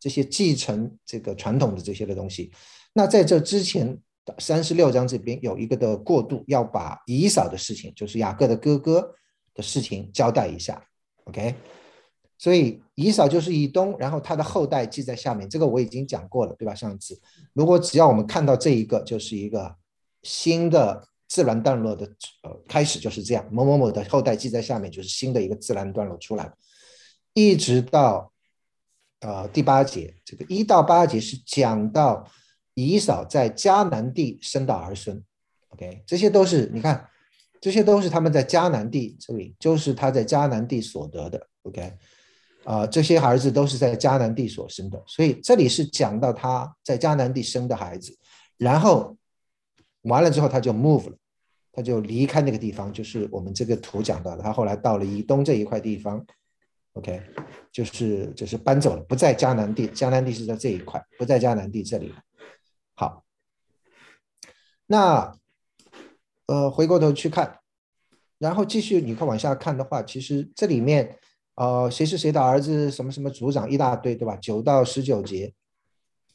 [0.03, 2.50] 这些继承这个传统的这些的东西。
[2.92, 3.96] 那在这之前，
[4.38, 9.14] 三十六章这边有一个的过渡，要把以扫的事情，就是雅各的哥哥
[9.55, 10.84] 的事情交代一下。
[11.26, 11.55] OK，
[12.36, 16.74] 所以以扫就是以东，然后他的后代记在下面，这个我已经讲过了，对吧？
[16.74, 17.20] 上次
[17.53, 19.76] 如果只要我们看到这一个，就是一个
[20.24, 21.07] 新的。
[21.28, 22.05] 自然段落的
[22.42, 26.53] 呃开始就是这样，某某某的后代记在下面，就是新的一个自然段落出来，
[27.32, 28.30] 一直到
[29.22, 32.28] 呃第八节，这个一到八节是讲到
[32.74, 35.20] 以扫在迦南地生的儿孙
[35.70, 37.08] ，OK，这些都是你看，
[37.60, 41.92] 这些都是他们在迦南地这里，就是他在迦南地所得的，OK，
[42.64, 48.16] 啊，这些儿子都是在迦南地所生的，所以这里是讲到他在迦南地生的孩子，
[48.58, 49.16] 然后
[50.02, 51.16] 完了之后他就 move 了。
[51.74, 54.42] 他就离开那个地方，就是我们这个图讲到的。
[54.42, 56.22] 他后来到了以东这一块地方
[56.95, 57.22] ，OK，
[57.70, 59.88] 就是就是搬走了，不在迦南地。
[59.88, 62.14] 迦南地是在这一块，不在迦南地这里。
[62.95, 63.24] 好，
[64.86, 65.36] 那
[66.47, 67.61] 呃，回过头去看，
[68.38, 71.18] 然后继续你看往下看的话，其实这里面
[71.55, 74.36] 呃，谁是谁的儿子，什么什么族长一大堆，对吧？
[74.36, 75.53] 九到十九节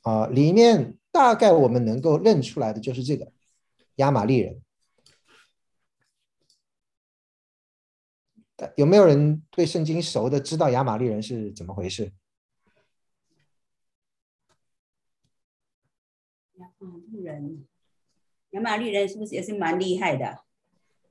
[0.01, 3.31] 啊，里面大概我们能够认出来的就是这个
[3.95, 4.61] 亚玛利人。
[8.75, 12.11] 有没有人对圣经熟的，知道亚玛利人是怎么回事？
[16.55, 17.65] 亚玛利人，
[18.51, 20.39] 亚玛利人是不是也是蛮厉害的？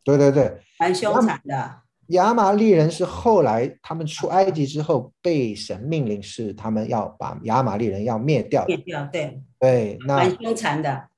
[0.03, 1.83] 对对对，蛮凶残的。
[2.09, 8.65] 亚玛利人是后来他们出埃及之后，被神命令是他们要把亚玛利人要灭掉。
[8.67, 11.09] 灭掉，对对，那蛮凶残的。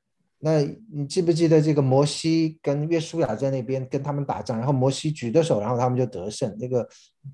[0.40, 0.60] 那
[0.92, 6.54] 你记不记得这个摩西跟约书亚在那边跟他们打仗，然后摩西举着手，然后他们就得胜。
[6.58, 6.88] 那个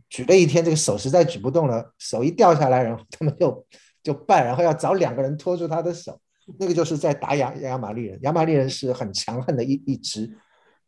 [0.08, 3.66] 举了一天，这个手实在举不动了，手一掉下来，然后他们就
[4.02, 6.18] 就败，然后要找两个人拖住他的手。
[6.58, 10.30] 那个就是在打亚亚玛利人，亚玛利人是很强悍的一一支。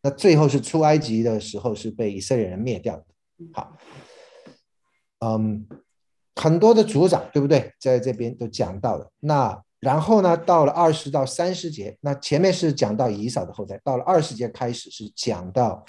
[0.02, 3.04] 那最后是出埃及的时候是被以色列人灭掉的。
[3.52, 3.76] 好，
[5.20, 5.66] 嗯，
[6.34, 7.72] 很多的族长对不对？
[7.80, 9.10] 在这边都讲到了。
[9.20, 15.84] 那然后呢，到了二十到三十节，那前面是讲到以扫的后代，到了二十节开始是讲到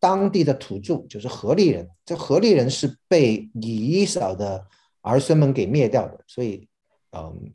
[0.00, 1.88] 当地的土著，就是荷利人。
[2.04, 4.66] 这荷利人是被以扫的
[5.02, 6.68] 儿孙们给灭掉的，所以，
[7.12, 7.52] 嗯，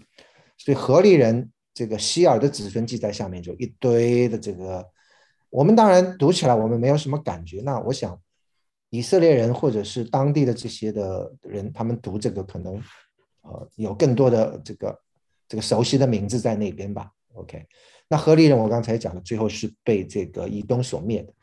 [0.58, 4.88] 所以荷利人这个希尔的子孙记在下面，就一堆的这个，
[5.50, 7.62] 我们当然读起来我们没有什么感觉。
[7.62, 8.18] 那我想，
[8.90, 12.82] 以色列人或者是当地的这些的人，他们读这个可能，
[13.42, 14.98] 呃，有更多的这个。
[15.48, 17.66] 这个熟悉的名字在那边吧？OK，
[18.08, 21.34] 那何利人我刚才讲的，最后是被这个以东所灭的。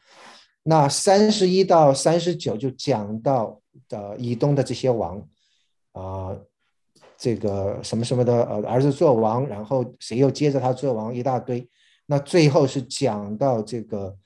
[0.65, 5.29] 那三十一到三十九就讲到的以东的这些王
[5.93, 6.37] 啊，
[7.19, 11.69] 这个什么什么的呃儿子做王，然后谁又接着他做王一大堆。
[12.07, 14.17] 那最后是讲到这个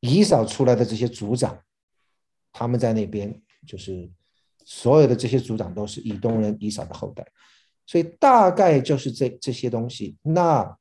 [0.00, 1.58] 以扫出来的这些族长，
[2.52, 4.10] 他们在那边就是
[4.64, 7.26] 所有的这些族长都是以东人以扫的后代。
[7.86, 10.16] 所以大概就是这这些东西。
[10.22, 10.76] 那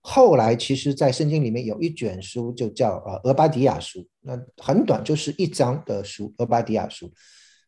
[0.00, 4.06] 后来其实，在圣经里面有一卷书，就叫呃俄巴底亚书。
[4.20, 7.12] 那很短，就是一章的书，俄巴底亚书。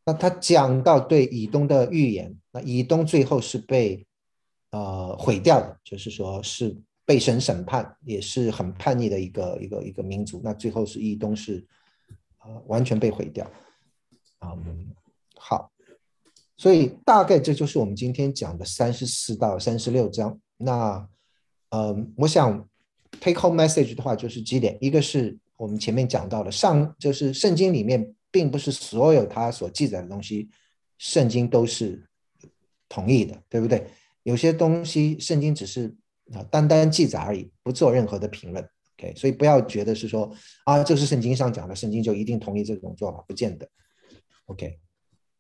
[0.07, 2.35] 那他讲到对以东的预言。
[2.53, 4.07] 那以东最后是被
[4.70, 6.74] 呃毁掉的，就是说是
[7.05, 10.41] 被神审判，也是很叛逆的一个一个一个民族。
[10.43, 11.66] 那最后是以东是
[12.39, 13.49] 呃完全被毁掉。
[14.41, 14.95] 嗯，
[15.37, 15.70] 好。
[16.61, 20.38] 所以大概这就是我们今天讲的三十四到三十六章。
[20.58, 21.08] 那，
[21.70, 22.68] 呃，我想
[23.18, 30.50] take home message 的话就是几点：一个是我们前面讲到的，上就是圣经里面并不是所有它所记载的东西，
[30.98, 32.06] 圣经都是
[32.90, 33.86] 同意的，对不对？
[34.24, 35.96] 有些东西圣经只是
[36.34, 38.62] 啊单单记载而已，不做任何的评论。
[38.98, 40.30] OK，所以不要觉得是说
[40.66, 43.66] 啊，这是圣经上讲的，圣经就一定同意这种做法，不见得。
[44.44, 44.78] OK，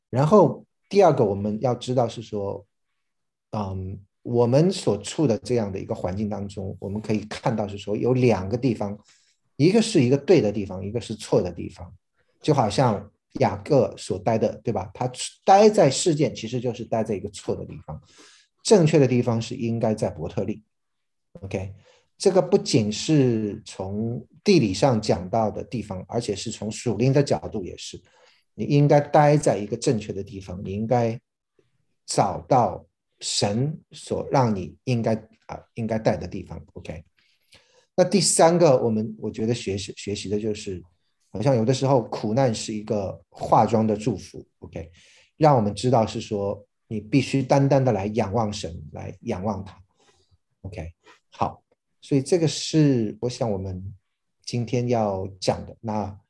[0.08, 0.64] 然后。
[0.90, 2.66] 第二个我们要知道是说，
[3.52, 8.98] 嗯，我们所处的这样的一个环境当中，我们可以看到是说有两个地方，
[9.56, 11.90] 一个是一个对的地方，一个是错的地方，
[12.42, 14.90] 就好像雅各所待的，对吧？
[14.92, 15.10] 他
[15.44, 18.02] 待在事件其实就是待在一个错的地方，
[18.64, 20.62] 正确的地方是应该在伯特利。
[21.42, 21.72] OK，
[22.18, 27.96] 这个不仅是从地理上讲到的地方，而且是从属灵的角度也是。
[28.60, 31.18] 你应该待在一个正确的地方，你应该
[32.04, 32.84] 找到
[33.20, 35.14] 神所让你应该
[35.46, 36.62] 啊应该待的地方。
[36.74, 37.02] OK，
[37.96, 40.84] 那第三个，我们我觉得学习学习的就是，
[41.30, 44.46] 好像有的时候苦难是一个化妆的祝福。
[44.58, 44.90] OK，
[45.38, 49.82] 让我们知道是说你必须单单的来仰望神，来仰望他。
[50.60, 50.92] OK，
[51.30, 51.62] 好，
[52.02, 53.94] 所以这个是我想我们
[54.44, 56.20] 今天要讲的那。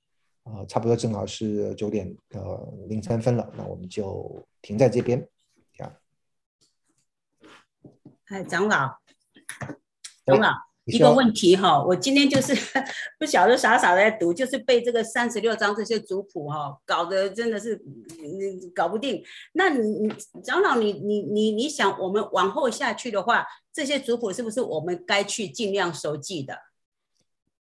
[0.52, 5.28] 啊，差不多正好是九点呃零三分了，那我们就停在这边。
[5.78, 5.92] 呀，
[8.26, 8.98] 哎，长老，
[10.26, 10.50] 长老，
[10.84, 12.52] 一个问题哈，我今天就是
[13.18, 17.80] 不晓得傻傻的在读，就是背这个三十六章这些族谱哈，搞得真的是
[18.74, 19.22] 搞不定。
[19.52, 26.58] 那你长老，你你你你想，我们往后下去的话，这些族谱是不是我们该去尽量熟记的？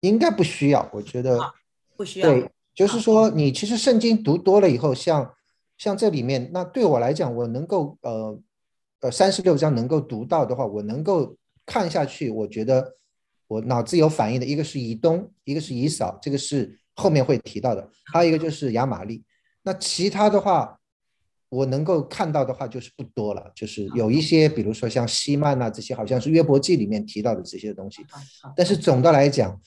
[0.00, 1.52] 应该不需要，我觉得
[1.96, 2.28] 不需要。
[2.28, 2.50] 对。
[2.74, 5.32] 就是说，你其实圣经读多了以后，像
[5.78, 8.36] 像这里面，那对我来讲，我能够呃
[9.00, 12.92] 呃三十六章能够读到的话，我能够看下去，我觉得
[13.46, 19.22] 我脑子有反应的一个是以东，一个是以扫，这个是后面会提到的，还有一个就是亚玛利。
[19.62, 20.76] 那其他的话，
[21.48, 28.04] 我能够看到的话就是不多了，就是有一些，比如说像西曼啊这些，好像是约伯记里面提到的这些东西，
[28.56, 29.60] 但是总的来讲，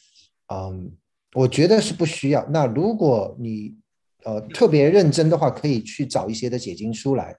[0.54, 0.92] 嗯。
[1.38, 2.46] 我觉得是不需要。
[2.50, 3.76] 那如果你
[4.24, 7.36] 呃特别认真的话，可以去找一些的解经书来，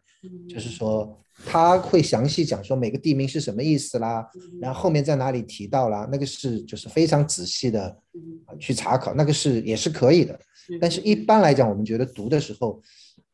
[0.48, 4.24] 就是说他会详细讲说每个地名是什么意思啦，
[4.60, 7.96] 然后后面在哪里提到啦，那个是就是非常仔细的
[8.60, 10.38] 去查考，那个是也是可以的。
[10.80, 12.80] 但是一般来讲，我们觉得读的时候。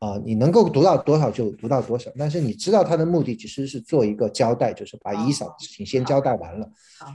[0.05, 6.69] 啊，你能够读到多少就读到多少，但是你知道他的目的其实是做一个交代，就是把以扫事情先交代完了，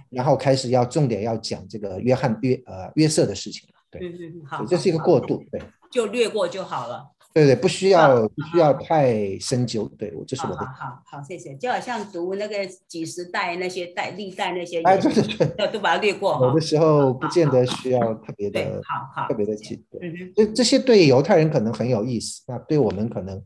[0.08, 7.06] 然后开始要重点要讲这个约翰约呃约瑟的事情了，对，对对好，这是一个过渡，对，就略过就好了。
[7.32, 9.88] 对对，不需要不需要太深究。
[9.96, 10.66] 对我这是我的。
[10.66, 11.54] 好好谢谢。
[11.54, 16.38] 就好像读那个几十代那些代历代那些，哎，对对对，都把它略过。
[16.42, 19.80] 有的时候不见得需要特别的，好好特别的记。
[19.90, 23.40] 对，这这些对犹太人可能很有意思，那对我们可能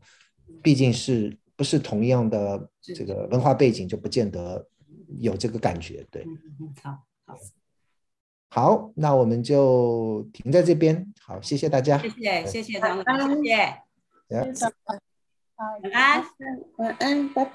[0.63, 4.67] 毕竟是不是同样的这个文化背景，就不见得
[5.19, 6.05] 有这个感觉。
[6.09, 6.91] 对，嗯嗯，好
[7.25, 7.37] 好
[8.55, 11.05] 好，那我们就停在这边。
[11.19, 11.97] 好，谢谢大家。
[11.97, 14.65] 谢谢，谢谢张老师，谢谢。
[15.57, 16.23] 晚安，
[16.77, 17.51] 晚安，拜拜。